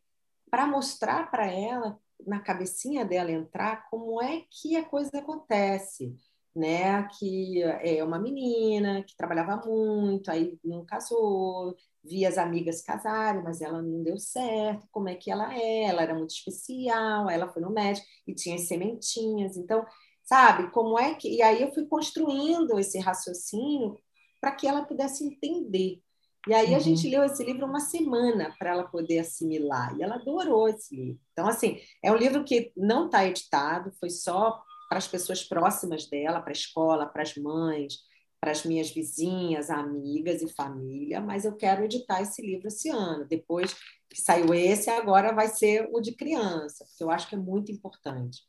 [0.51, 6.17] para mostrar para ela na cabecinha dela entrar como é que a coisa acontece,
[6.55, 7.07] né?
[7.19, 13.61] Que é uma menina que trabalhava muito, aí não casou, via as amigas casarem, mas
[13.61, 14.87] ela não deu certo.
[14.91, 15.85] Como é que ela é?
[15.85, 19.57] Ela era muito especial, ela foi no médico e tinha as sementinhas.
[19.57, 19.85] Então,
[20.25, 21.29] sabe, como é que.
[21.29, 23.99] E aí eu fui construindo esse raciocínio
[24.47, 26.01] para que ela pudesse entender
[26.47, 26.77] e aí uhum.
[26.77, 30.95] a gente leu esse livro uma semana para ela poder assimilar, e ela adorou esse
[30.95, 31.21] livro.
[31.33, 36.07] Então, assim, é um livro que não está editado, foi só para as pessoas próximas
[36.09, 37.99] dela, para a escola, para as mães,
[38.41, 43.27] para as minhas vizinhas, amigas e família, mas eu quero editar esse livro esse ano.
[43.27, 43.75] Depois
[44.09, 47.73] que saiu esse, agora vai ser o de criança, porque eu acho que é muito
[47.73, 48.43] importante.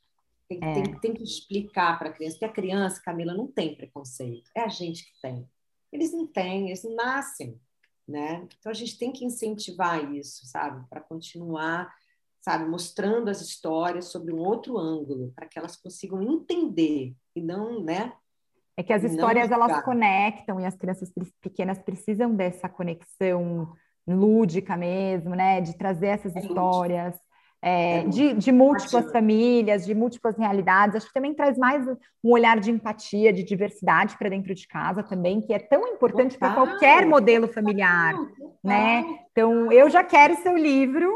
[0.48, 0.74] Tem, é.
[0.74, 4.62] tem, tem que explicar para a criança, porque a criança, Camila, não tem preconceito, é
[4.62, 5.50] a gente que tem.
[5.91, 7.60] Eles não têm, eles nascem
[8.08, 8.47] né?
[8.58, 11.93] Então a gente tem que incentivar isso, sabe, para continuar,
[12.39, 17.84] sabe, mostrando as histórias sobre um outro ângulo, para que elas consigam entender e não,
[17.84, 18.13] né?
[18.78, 23.73] É que as histórias elas conectam e as crianças pequenas precisam dessa conexão
[24.08, 25.60] lúdica mesmo, né?
[25.60, 27.13] De trazer essas é histórias.
[27.13, 27.27] Lúdica
[27.62, 30.96] é, de, de, múltiplas famílias, de múltiplas realidades.
[30.96, 31.88] Acho que também traz mais
[32.24, 36.38] um olhar de empatia, de diversidade para dentro de casa também, que é tão importante
[36.38, 38.13] para qualquer modelo familiar,
[38.63, 39.04] né?
[39.32, 41.12] Então, eu já quero seu livro,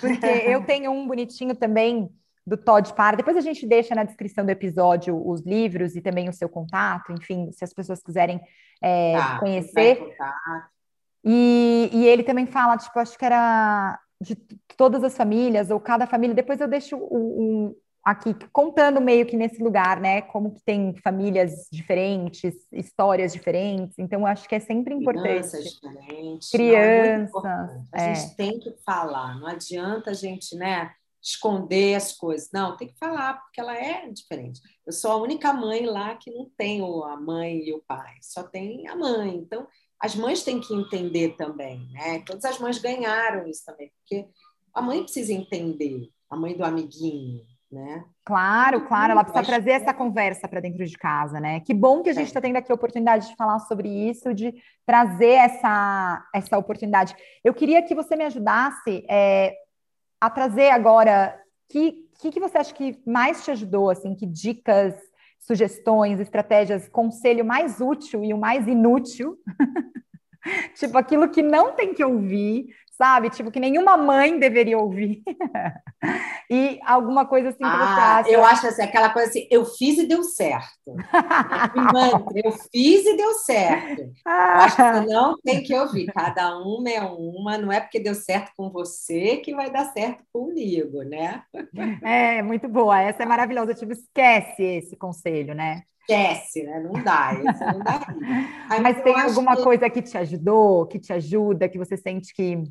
[0.00, 2.08] porque eu tenho um bonitinho também
[2.46, 3.16] do Todd Parr.
[3.16, 7.12] Depois a gente deixa na descrição do episódio os livros e também o seu contato,
[7.12, 8.40] enfim, se as pessoas quiserem
[8.82, 10.14] é, tá, conhecer.
[11.24, 14.36] E, e ele também fala, tipo, acho que era de
[14.76, 19.36] todas as famílias, ou cada família, depois eu deixo um, um, aqui contando meio que
[19.36, 20.22] nesse lugar, né?
[20.22, 25.28] Como que tem famílias diferentes, histórias diferentes, então eu acho que é sempre importante.
[25.28, 26.50] Crianças diferentes.
[26.50, 27.44] Crianças.
[27.92, 30.92] É a gente tem que falar, não adianta a gente, né?
[31.22, 32.50] Esconder as coisas.
[32.52, 34.60] Não, tem que falar, porque ela é diferente.
[34.86, 38.42] Eu sou a única mãe lá que não tem a mãe e o pai, só
[38.42, 39.34] tem a mãe.
[39.36, 39.66] Então,
[40.00, 42.22] as mães têm que entender também, né?
[42.26, 44.28] Todas as mães ganharam isso também, porque
[44.74, 48.04] a mãe precisa entender, a mãe do amiguinho, né?
[48.24, 51.60] Claro, claro, ela precisa trazer essa conversa para dentro de casa, né?
[51.60, 52.42] Que bom que a gente está é.
[52.42, 54.54] tendo aqui a oportunidade de falar sobre isso, de
[54.86, 57.14] trazer essa, essa oportunidade.
[57.42, 59.54] Eu queria que você me ajudasse é,
[60.20, 64.94] a trazer agora que, que, que você acha que mais te ajudou, assim, que dicas
[65.46, 69.38] sugestões, estratégias, conselho mais útil e o mais inútil.
[70.74, 73.30] tipo, aquilo que não tem que ouvir, sabe?
[73.30, 75.22] Tipo, que nenhuma mãe deveria ouvir.
[76.50, 78.30] e alguma coisa assim que ah, você acha.
[78.30, 80.94] Eu acho assim, aquela coisa assim, eu fiz e deu certo.
[82.44, 84.12] eu fiz e deu certo.
[84.24, 84.54] Ah.
[84.54, 86.06] Eu acho que você não tem que ouvir.
[86.06, 90.22] Cada uma é uma, não é porque deu certo com você que vai dar certo
[90.32, 91.42] comigo, né?
[92.02, 93.00] É, muito boa.
[93.00, 93.74] Essa é maravilhosa.
[93.74, 95.82] Tipo, esquece esse conselho, né?
[96.04, 96.80] Esquece, né?
[96.80, 98.00] Não dá, isso não dá.
[98.70, 99.62] Aí, mas tem alguma que...
[99.62, 102.62] coisa que te ajudou, que te ajuda, que você sente que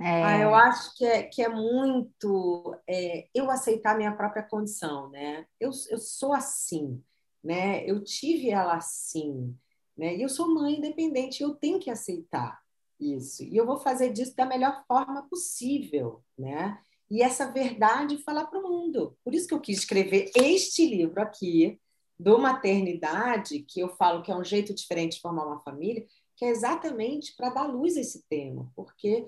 [0.00, 0.24] é...
[0.24, 5.46] Ah, eu acho que é, que é muito é, eu aceitar minha própria condição, né?
[5.60, 7.00] Eu, eu sou assim,
[7.44, 7.84] né?
[7.84, 9.54] Eu tive ela assim,
[9.96, 10.16] né?
[10.16, 12.60] E eu sou mãe independente, eu tenho que aceitar
[12.98, 13.44] isso.
[13.44, 16.78] E eu vou fazer disso da melhor forma possível, né?
[17.10, 19.16] E essa verdade falar para o mundo.
[19.22, 21.78] Por isso que eu quis escrever este livro aqui,
[22.18, 26.44] do maternidade, que eu falo que é um jeito diferente de formar uma família, que
[26.44, 29.26] é exatamente para dar luz a esse tema, porque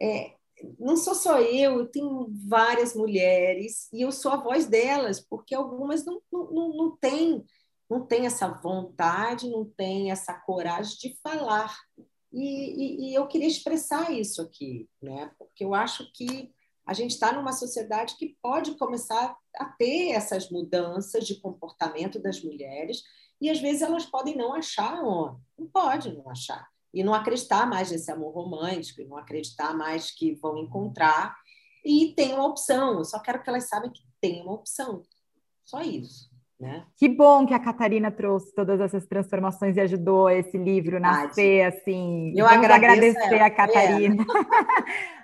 [0.00, 0.34] é,
[0.78, 5.54] não sou só eu, eu tenho várias mulheres e eu sou a voz delas, porque
[5.54, 7.44] algumas não, não, não, têm
[7.88, 11.76] não tem essa vontade, não têm essa coragem de falar.
[12.32, 15.30] E, e, e eu queria expressar isso aqui, né?
[15.38, 16.52] porque eu acho que
[16.86, 22.42] a gente está numa sociedade que pode começar a ter essas mudanças de comportamento das
[22.42, 23.02] mulheres,
[23.40, 27.66] e às vezes elas podem não achar homem, não pode não achar e não acreditar
[27.66, 31.36] mais nesse amor romântico, e não acreditar mais que vão encontrar.
[31.84, 35.02] E tem uma opção, eu só quero que elas saibam que tem uma opção.
[35.64, 36.33] Só isso.
[36.58, 36.84] Né?
[36.96, 42.32] Que bom que a Catarina trouxe todas essas transformações e ajudou esse livro nascer assim.
[42.36, 44.24] Eu Vamos agradecer a Catarina.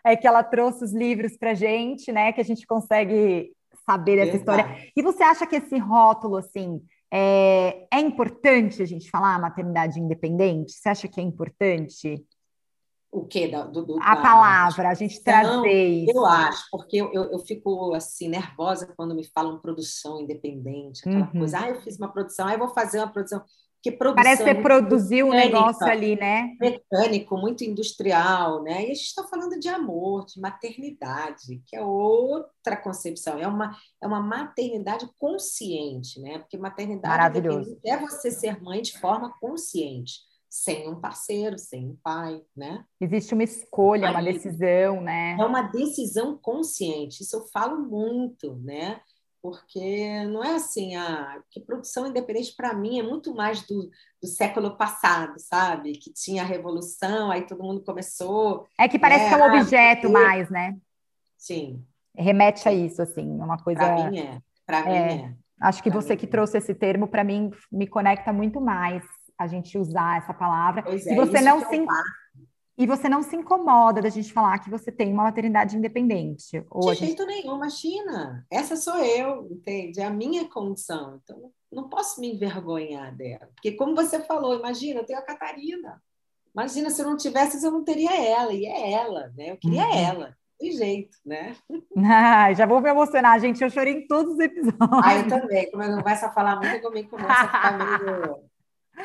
[0.05, 0.12] É.
[0.12, 0.16] é.
[0.16, 2.33] que ela trouxe os livros para gente, né?
[2.33, 3.53] Que a gente consegue
[3.87, 4.77] saber dessa história.
[4.97, 6.81] E você acha que esse rótulo assim
[7.12, 10.73] é, é importante a gente falar maternidade independente?
[10.73, 12.23] Você acha que é importante?
[13.12, 13.49] O quê?
[13.49, 16.16] Do, do, a da, palavra, a gente trazer isso.
[16.16, 21.27] Eu acho, porque eu, eu, eu, fico assim nervosa quando me falam produção independente, aquela
[21.27, 21.40] uhum.
[21.40, 23.42] coisa, ah, eu fiz uma produção, ah, eu vou fazer uma produção.
[23.83, 26.55] Que Parece que você produziu um negócio ali, né?
[26.61, 28.83] Mecânico, muito industrial, né?
[28.83, 33.38] E a gente está falando de amor, de maternidade, que é outra concepção.
[33.38, 36.40] É uma, é uma maternidade consciente, né?
[36.40, 37.38] Porque maternidade
[37.87, 40.20] é você ser mãe de forma consciente,
[40.51, 42.85] sem um parceiro, sem um pai, né?
[43.01, 45.37] Existe uma escolha, uma decisão, né?
[45.39, 47.23] É uma decisão consciente.
[47.23, 49.01] Isso eu falo muito, né?
[49.43, 53.91] porque não é assim, a que produção independente para mim é muito mais do,
[54.23, 55.93] do século passado, sabe?
[55.93, 58.67] Que tinha a revolução, aí todo mundo começou.
[58.79, 59.29] É que parece né?
[59.29, 60.77] que é um objeto ah, mais, né?
[61.39, 61.83] Sim.
[62.15, 63.81] Remete a isso, assim, uma coisa.
[63.81, 64.39] Para mim é.
[64.67, 65.13] Para mim é.
[65.15, 65.35] é.
[65.61, 66.29] Acho que pra você que é.
[66.29, 69.03] trouxe esse termo, para mim, me conecta muito mais
[69.40, 70.83] a gente usar essa palavra.
[70.83, 71.87] Pois e é, você não se.
[72.76, 76.64] E você não se incomoda da gente falar que você tem uma maternidade independente.
[76.70, 78.46] Ou de jeito nenhum, imagina.
[78.50, 80.00] Essa sou eu, entende?
[80.00, 81.20] É a minha condição.
[81.22, 83.50] Então, não posso me envergonhar dela.
[83.55, 86.03] Porque, como você falou, imagina, eu tenho a Catarina.
[86.55, 88.53] Imagina, se eu não tivesse, eu não teria ela.
[88.53, 89.50] E é ela, né?
[89.50, 89.98] Eu queria uhum.
[89.98, 90.37] ela.
[90.59, 91.57] De jeito, né?
[92.03, 93.62] Ah, já vou me emocionar, gente.
[93.62, 95.05] Eu chorei em todos os episódios.
[95.05, 95.70] Ah, eu também.
[95.70, 98.50] Como eu não começo a falar muito, comigo começa a ficar meio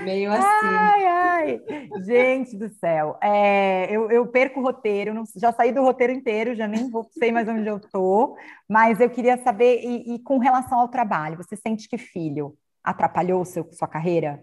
[0.04, 0.44] Meio assim.
[0.44, 1.62] Ai, ai.
[2.02, 3.18] Gente do céu.
[3.22, 7.08] É, eu, eu perco o roteiro, não, já saí do roteiro inteiro, já nem vou,
[7.12, 11.38] sei mais onde eu tô, mas eu queria saber, e, e com relação ao trabalho,
[11.38, 14.42] você sente que filho atrapalhou seu, sua carreira?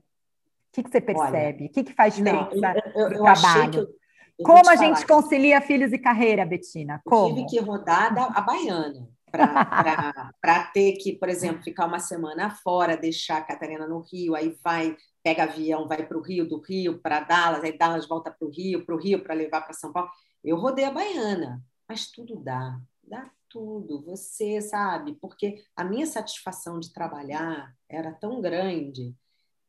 [0.70, 1.64] O que, que você percebe?
[1.64, 3.88] Olha, o que, que faz diferença não, eu, eu, no eu trabalho?
[4.42, 7.00] Como a gente concilia filhos e carreira, Betina?
[7.04, 7.34] Como?
[7.34, 13.38] tive que rodar a baiana para ter que, por exemplo, ficar uma semana fora, deixar
[13.38, 17.20] a Catarina no Rio, aí vai pega avião, vai para o Rio, do Rio para
[17.20, 20.10] Dallas, aí Dallas volta para o Rio, para o Rio para levar para São Paulo.
[20.42, 24.02] Eu rodei a Baiana, mas tudo dá, dá tudo.
[24.02, 29.14] Você sabe, porque a minha satisfação de trabalhar era tão grande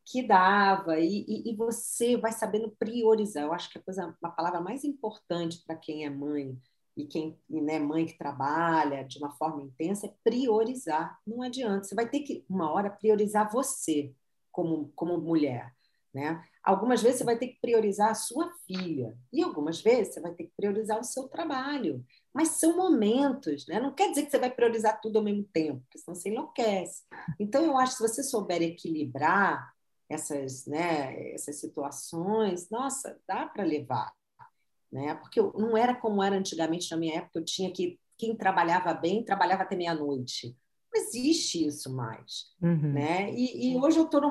[0.06, 3.44] que dava e, e, e você vai sabendo priorizar.
[3.44, 6.58] Eu acho que a coisa, uma palavra mais importante para quem é mãe
[6.96, 11.20] e quem é né, mãe que trabalha de uma forma intensa é priorizar.
[11.26, 14.14] Não adianta, você vai ter que uma hora priorizar você
[14.54, 15.74] como, como mulher.
[16.14, 16.42] Né?
[16.64, 20.32] Algumas vezes você vai ter que priorizar a sua filha, e algumas vezes você vai
[20.32, 22.06] ter que priorizar o seu trabalho.
[22.32, 23.80] Mas são momentos, né?
[23.80, 27.04] não quer dizer que você vai priorizar tudo ao mesmo tempo, porque senão você enlouquece.
[27.40, 29.74] Então, eu acho que se você souber equilibrar
[30.08, 34.14] essas, né, essas situações, nossa, dá para levar.
[34.92, 35.16] Né?
[35.16, 38.00] Porque não era como era antigamente, na minha época, eu tinha que.
[38.16, 40.56] Quem trabalhava bem, trabalhava até meia-noite
[40.94, 42.52] Não existe isso mais.
[42.62, 42.94] Uhum.
[42.94, 43.34] Né?
[43.34, 44.22] E, e, hoje eu estou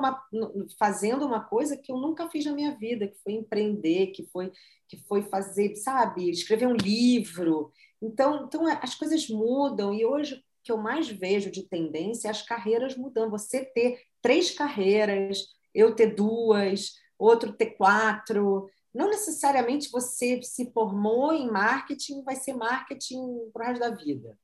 [0.79, 4.51] fazendo uma coisa que eu nunca fiz na minha vida, que foi empreender, que foi,
[4.87, 7.71] que foi fazer, sabe, escrever um livro.
[8.01, 12.31] Então, então as coisas mudam, e hoje o que eu mais vejo de tendência é
[12.31, 13.31] as carreiras mudando.
[13.31, 15.45] Você ter três carreiras,
[15.75, 18.69] eu ter duas, outro ter quatro.
[18.93, 24.37] Não necessariamente você se formou em marketing, vai ser marketing para o resto da vida,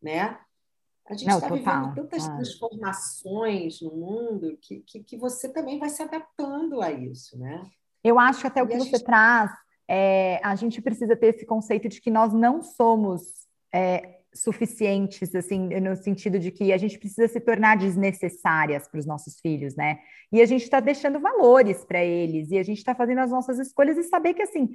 [0.00, 0.38] né?
[1.06, 2.36] A gente está vivendo tantas ah.
[2.36, 7.62] transformações no mundo que, que, que, você também vai se adaptando a isso, né?
[8.02, 9.04] Eu acho que até e o que você gente...
[9.04, 9.50] traz,
[9.86, 13.22] é, a gente precisa ter esse conceito de que nós não somos
[13.72, 19.06] é, suficientes, assim, no sentido de que a gente precisa se tornar desnecessárias para os
[19.06, 19.98] nossos filhos, né?
[20.32, 23.58] E a gente está deixando valores para eles, e a gente está fazendo as nossas
[23.58, 24.70] escolhas e saber que, assim,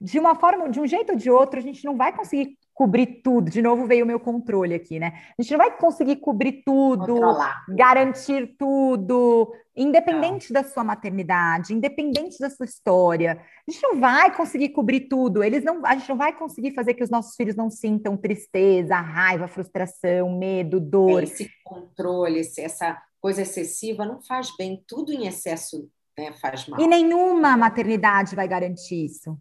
[0.00, 3.22] de uma forma, de um jeito ou de outro, a gente não vai conseguir cobrir
[3.24, 3.50] tudo.
[3.50, 5.12] De novo veio o meu controle aqui, né?
[5.36, 7.64] A gente não vai conseguir cobrir tudo, Controlar.
[7.70, 10.62] garantir tudo, independente não.
[10.62, 13.42] da sua maternidade, independente da sua história.
[13.66, 15.42] A gente não vai conseguir cobrir tudo.
[15.42, 18.94] Eles não, a gente não vai conseguir fazer que os nossos filhos não sintam tristeza,
[18.94, 21.24] raiva, frustração, medo, dor.
[21.24, 24.84] Esse controle, essa coisa excessiva não faz bem.
[24.86, 26.80] Tudo em excesso né, faz mal.
[26.80, 29.36] E nenhuma maternidade vai garantir isso.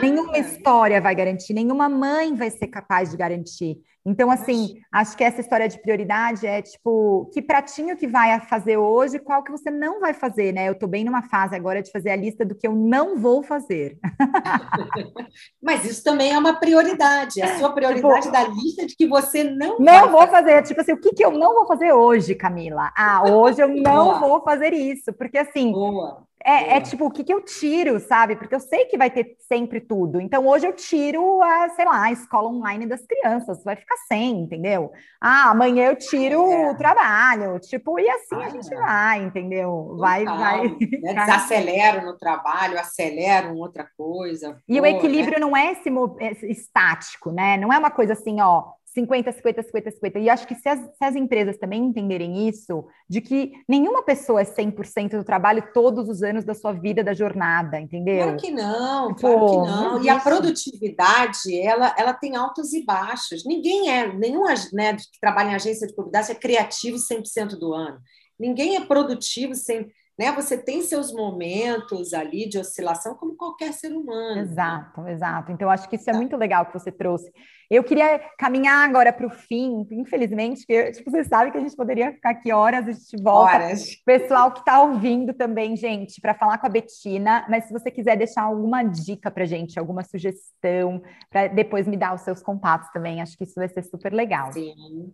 [0.00, 3.78] Nenhuma história vai garantir, nenhuma mãe vai ser capaz de garantir.
[4.08, 8.78] Então, assim, acho que essa história de prioridade é tipo, que pratinho que vai fazer
[8.78, 10.66] hoje, qual que você não vai fazer, né?
[10.66, 13.42] Eu tô bem numa fase agora de fazer a lista do que eu não vou
[13.42, 13.98] fazer.
[15.62, 19.44] Mas isso também é uma prioridade, a sua prioridade tipo, da lista de que você
[19.44, 20.38] não Não vou fazer.
[20.38, 22.90] fazer, tipo assim, o que que eu não vou fazer hoje, Camila?
[22.96, 26.27] Ah, hoje eu não vou fazer isso, porque assim, Boa.
[26.44, 28.36] É, é, tipo, o que, que eu tiro, sabe?
[28.36, 30.20] Porque eu sei que vai ter sempre tudo.
[30.20, 34.42] Então, hoje eu tiro, a, sei lá, a escola online das crianças, vai ficar sem,
[34.42, 34.92] entendeu?
[35.20, 36.70] Ah, amanhã eu tiro é.
[36.70, 38.76] o trabalho, tipo, e assim ah, a gente é.
[38.76, 39.96] vai, entendeu?
[39.98, 40.38] Vai, Total.
[40.38, 40.78] vai.
[40.98, 41.14] Né?
[41.14, 44.56] Desacelero no trabalho, acelero em outra coisa.
[44.68, 45.40] E Pô, o equilíbrio né?
[45.40, 45.88] não é esse
[46.20, 47.56] é estático, né?
[47.56, 50.18] Não é uma coisa assim, ó, 50, 50, 50, 50.
[50.18, 54.40] E acho que se as, se as, empresas também entenderem isso, de que nenhuma pessoa
[54.40, 58.24] é 100% do trabalho todos os anos da sua vida, da jornada, entendeu?
[58.24, 59.94] Claro que não, Pô, claro que não.
[59.94, 63.44] não e a produtividade, ela, ela tem altos e baixos.
[63.44, 67.98] Ninguém é, nenhum né, que trabalha em agência de publicidade é criativo 100% do ano.
[68.38, 69.88] Ninguém é produtivo 100%.
[70.18, 70.32] Né?
[70.32, 74.40] Você tem seus momentos ali de oscilação, como qualquer ser humano.
[74.40, 75.52] Exato, exato.
[75.52, 76.18] Então, acho que isso é tá.
[76.18, 77.30] muito legal que você trouxe.
[77.70, 81.76] Eu queria caminhar agora para o fim, infelizmente, porque tipo, você sabe que a gente
[81.76, 83.54] poderia ficar aqui horas, a gente volta.
[83.56, 83.94] Horas.
[84.06, 88.16] Pessoal que está ouvindo também, gente, para falar com a Betina, mas se você quiser
[88.16, 93.20] deixar alguma dica para gente, alguma sugestão, para depois me dar os seus contatos também,
[93.20, 94.50] acho que isso vai ser super legal.
[94.50, 95.12] Sim.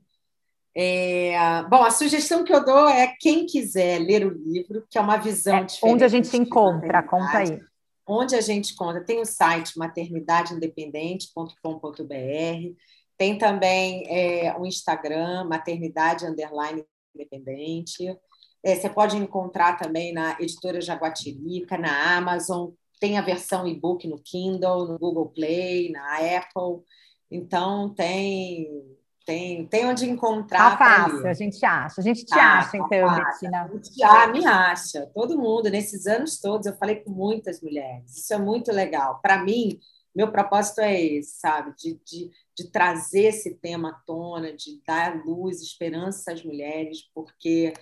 [0.77, 5.01] É, bom, a sugestão que eu dou é quem quiser ler o livro, que é
[5.01, 5.95] uma visão é, diferente.
[5.95, 7.61] Onde a gente encontra, conta aí.
[8.07, 12.75] Onde a gente encontra, tem o site maternidadeindependente.com.br,
[13.17, 18.19] tem também é, o Instagram, maternidade underline independente.
[18.63, 24.19] É, você pode encontrar também na editora Jaguatirica, na Amazon, tem a versão e-book no
[24.19, 26.83] Kindle, no Google Play, na Apple.
[27.31, 28.69] Então, tem
[29.25, 30.77] tem, tem onde encontrar.
[30.77, 32.01] Tá fácil, a gente acha.
[32.01, 33.63] A gente te ah, acha, então, tá Betina.
[33.63, 35.11] A gente ah, me acha.
[35.15, 38.17] Todo mundo, nesses anos todos, eu falei com muitas mulheres.
[38.17, 39.21] Isso é muito legal.
[39.23, 39.81] Para mim,
[40.15, 41.75] meu propósito é esse, sabe?
[41.77, 47.73] De, de, de trazer esse tema à tona, de dar luz, esperança às mulheres, porque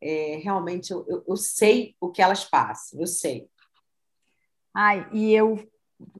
[0.00, 3.48] é, realmente eu, eu, eu sei o que elas passam, eu sei.
[4.74, 5.58] Ai, e eu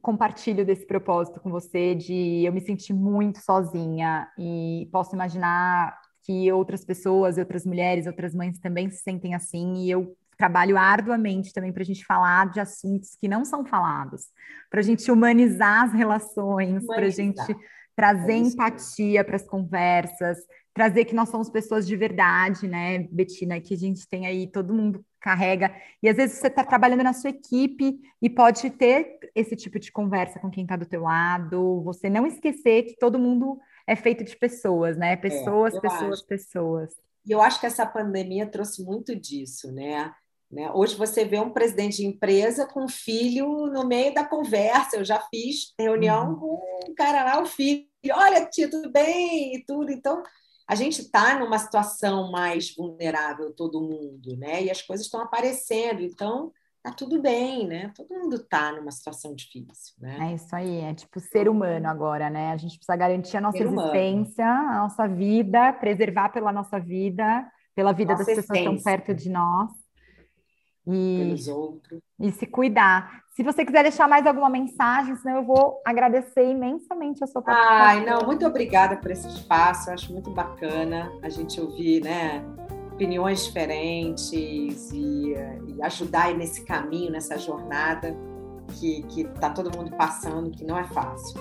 [0.01, 6.51] compartilho desse propósito com você de eu me senti muito sozinha e posso imaginar que
[6.51, 11.71] outras pessoas, outras mulheres, outras mães também se sentem assim e eu trabalho arduamente também
[11.71, 14.27] para a gente falar de assuntos que não são falados,
[14.69, 17.55] para a gente humanizar as relações, para a gente
[17.95, 20.37] trazer é empatia para as conversas,
[20.73, 24.73] trazer que nós somos pessoas de verdade, né, Betina, que a gente tem aí, todo
[24.73, 29.55] mundo carrega, e às vezes você está trabalhando na sua equipe e pode ter esse
[29.55, 33.59] tipo de conversa com quem está do teu lado, você não esquecer que todo mundo
[33.85, 36.27] é feito de pessoas, né, pessoas, é, pessoas, acho.
[36.27, 36.93] pessoas.
[37.25, 40.11] E eu acho que essa pandemia trouxe muito disso, né,
[40.51, 40.71] né?
[40.73, 44.97] Hoje você vê um presidente de empresa com um filho no meio da conversa.
[44.97, 46.35] Eu já fiz reunião uhum.
[46.39, 49.91] com um cara lá, o filho, olha, tia, tudo bem e tudo.
[49.91, 50.23] Então,
[50.69, 54.63] a gente está numa situação mais vulnerável, todo mundo, né?
[54.63, 55.99] E as coisas estão aparecendo.
[56.03, 56.53] Então,
[56.83, 57.91] tá tudo bem, né?
[57.95, 60.29] Todo mundo tá numa situação difícil, né?
[60.29, 62.51] É isso aí, é tipo ser humano agora, né?
[62.51, 64.69] A gente precisa garantir a nossa ser existência, humano.
[64.69, 68.53] a nossa vida, preservar pela nossa vida, pela vida nossa das essência.
[68.53, 69.71] pessoas que estão perto de nós.
[70.91, 72.01] E, pelos outros.
[72.19, 73.23] E se cuidar.
[73.35, 77.85] Se você quiser deixar mais alguma mensagem, senão eu vou agradecer imensamente a sua participação.
[77.85, 82.43] Ai, não, muito obrigada por esse espaço, eu acho muito bacana a gente ouvir, né,
[82.91, 85.33] opiniões diferentes e,
[85.67, 88.13] e ajudar nesse caminho, nessa jornada
[88.77, 91.39] que, que tá todo mundo passando, que não é fácil.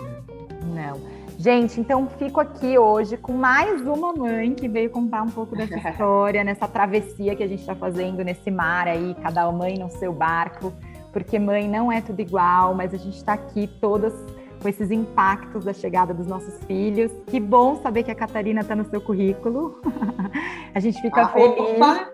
[0.72, 1.17] Não.
[1.40, 5.76] Gente, então fico aqui hoje com mais uma mãe que veio contar um pouco dessa
[5.88, 10.12] história, nessa travessia que a gente está fazendo nesse mar aí, cada mãe no seu
[10.12, 10.72] barco,
[11.12, 14.12] porque mãe não é tudo igual, mas a gente está aqui todas
[14.60, 17.12] com esses impactos da chegada dos nossos filhos.
[17.26, 19.80] Que bom saber que a Catarina está no seu currículo.
[20.74, 21.58] a gente fica ah, feliz.
[21.58, 22.10] Opa,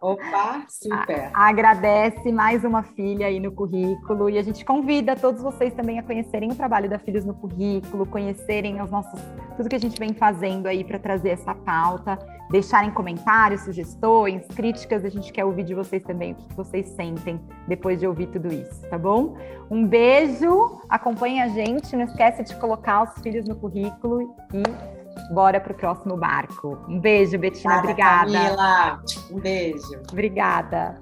[0.00, 1.30] opa super.
[1.32, 5.98] A, agradece mais uma filha aí no currículo e a gente convida todos vocês também
[5.98, 9.20] a conhecerem o trabalho da Filhos no Currículo, conhecerem os nossos
[9.56, 12.18] tudo que a gente vem fazendo aí para trazer essa pauta,
[12.50, 15.04] deixarem comentários, sugestões, críticas.
[15.04, 18.52] A gente quer ouvir de vocês também o que vocês sentem depois de ouvir tudo
[18.52, 19.36] isso, tá bom?
[19.70, 25.60] Um beijo, acompanhe a gente, não esquece de colocar os filhos no currículo e bora
[25.60, 26.78] para o próximo barco.
[26.88, 28.32] Um beijo, Betina, obrigada.
[28.32, 30.02] Camila, um beijo.
[30.10, 31.00] Obrigada.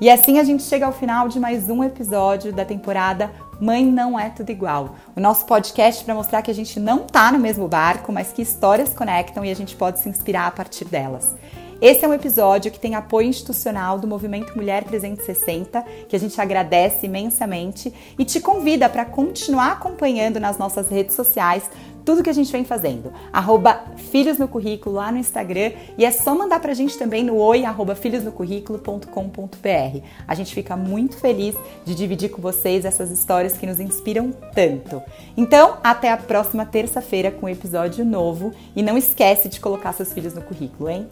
[0.00, 4.20] E assim a gente chega ao final de mais um episódio da temporada Mãe Não
[4.20, 4.96] É Tudo Igual.
[5.16, 8.42] O nosso podcast para mostrar que a gente não tá no mesmo barco, mas que
[8.42, 11.34] histórias conectam e a gente pode se inspirar a partir delas.
[11.80, 16.40] Esse é um episódio que tem apoio institucional do Movimento Mulher 360, que a gente
[16.40, 21.70] agradece imensamente e te convida para continuar acompanhando nas nossas redes sociais
[22.06, 23.12] tudo que a gente vem fazendo.
[23.32, 27.36] Arroba Filhos no Currículo lá no Instagram e é só mandar pra gente também no
[27.36, 30.00] oi arroba filhosnocurrículo.com.br.
[30.26, 35.02] A gente fica muito feliz de dividir com vocês essas histórias que nos inspiram tanto.
[35.36, 40.12] Então, até a próxima terça-feira com um episódio novo e não esquece de colocar seus
[40.12, 41.08] filhos no currículo, hein?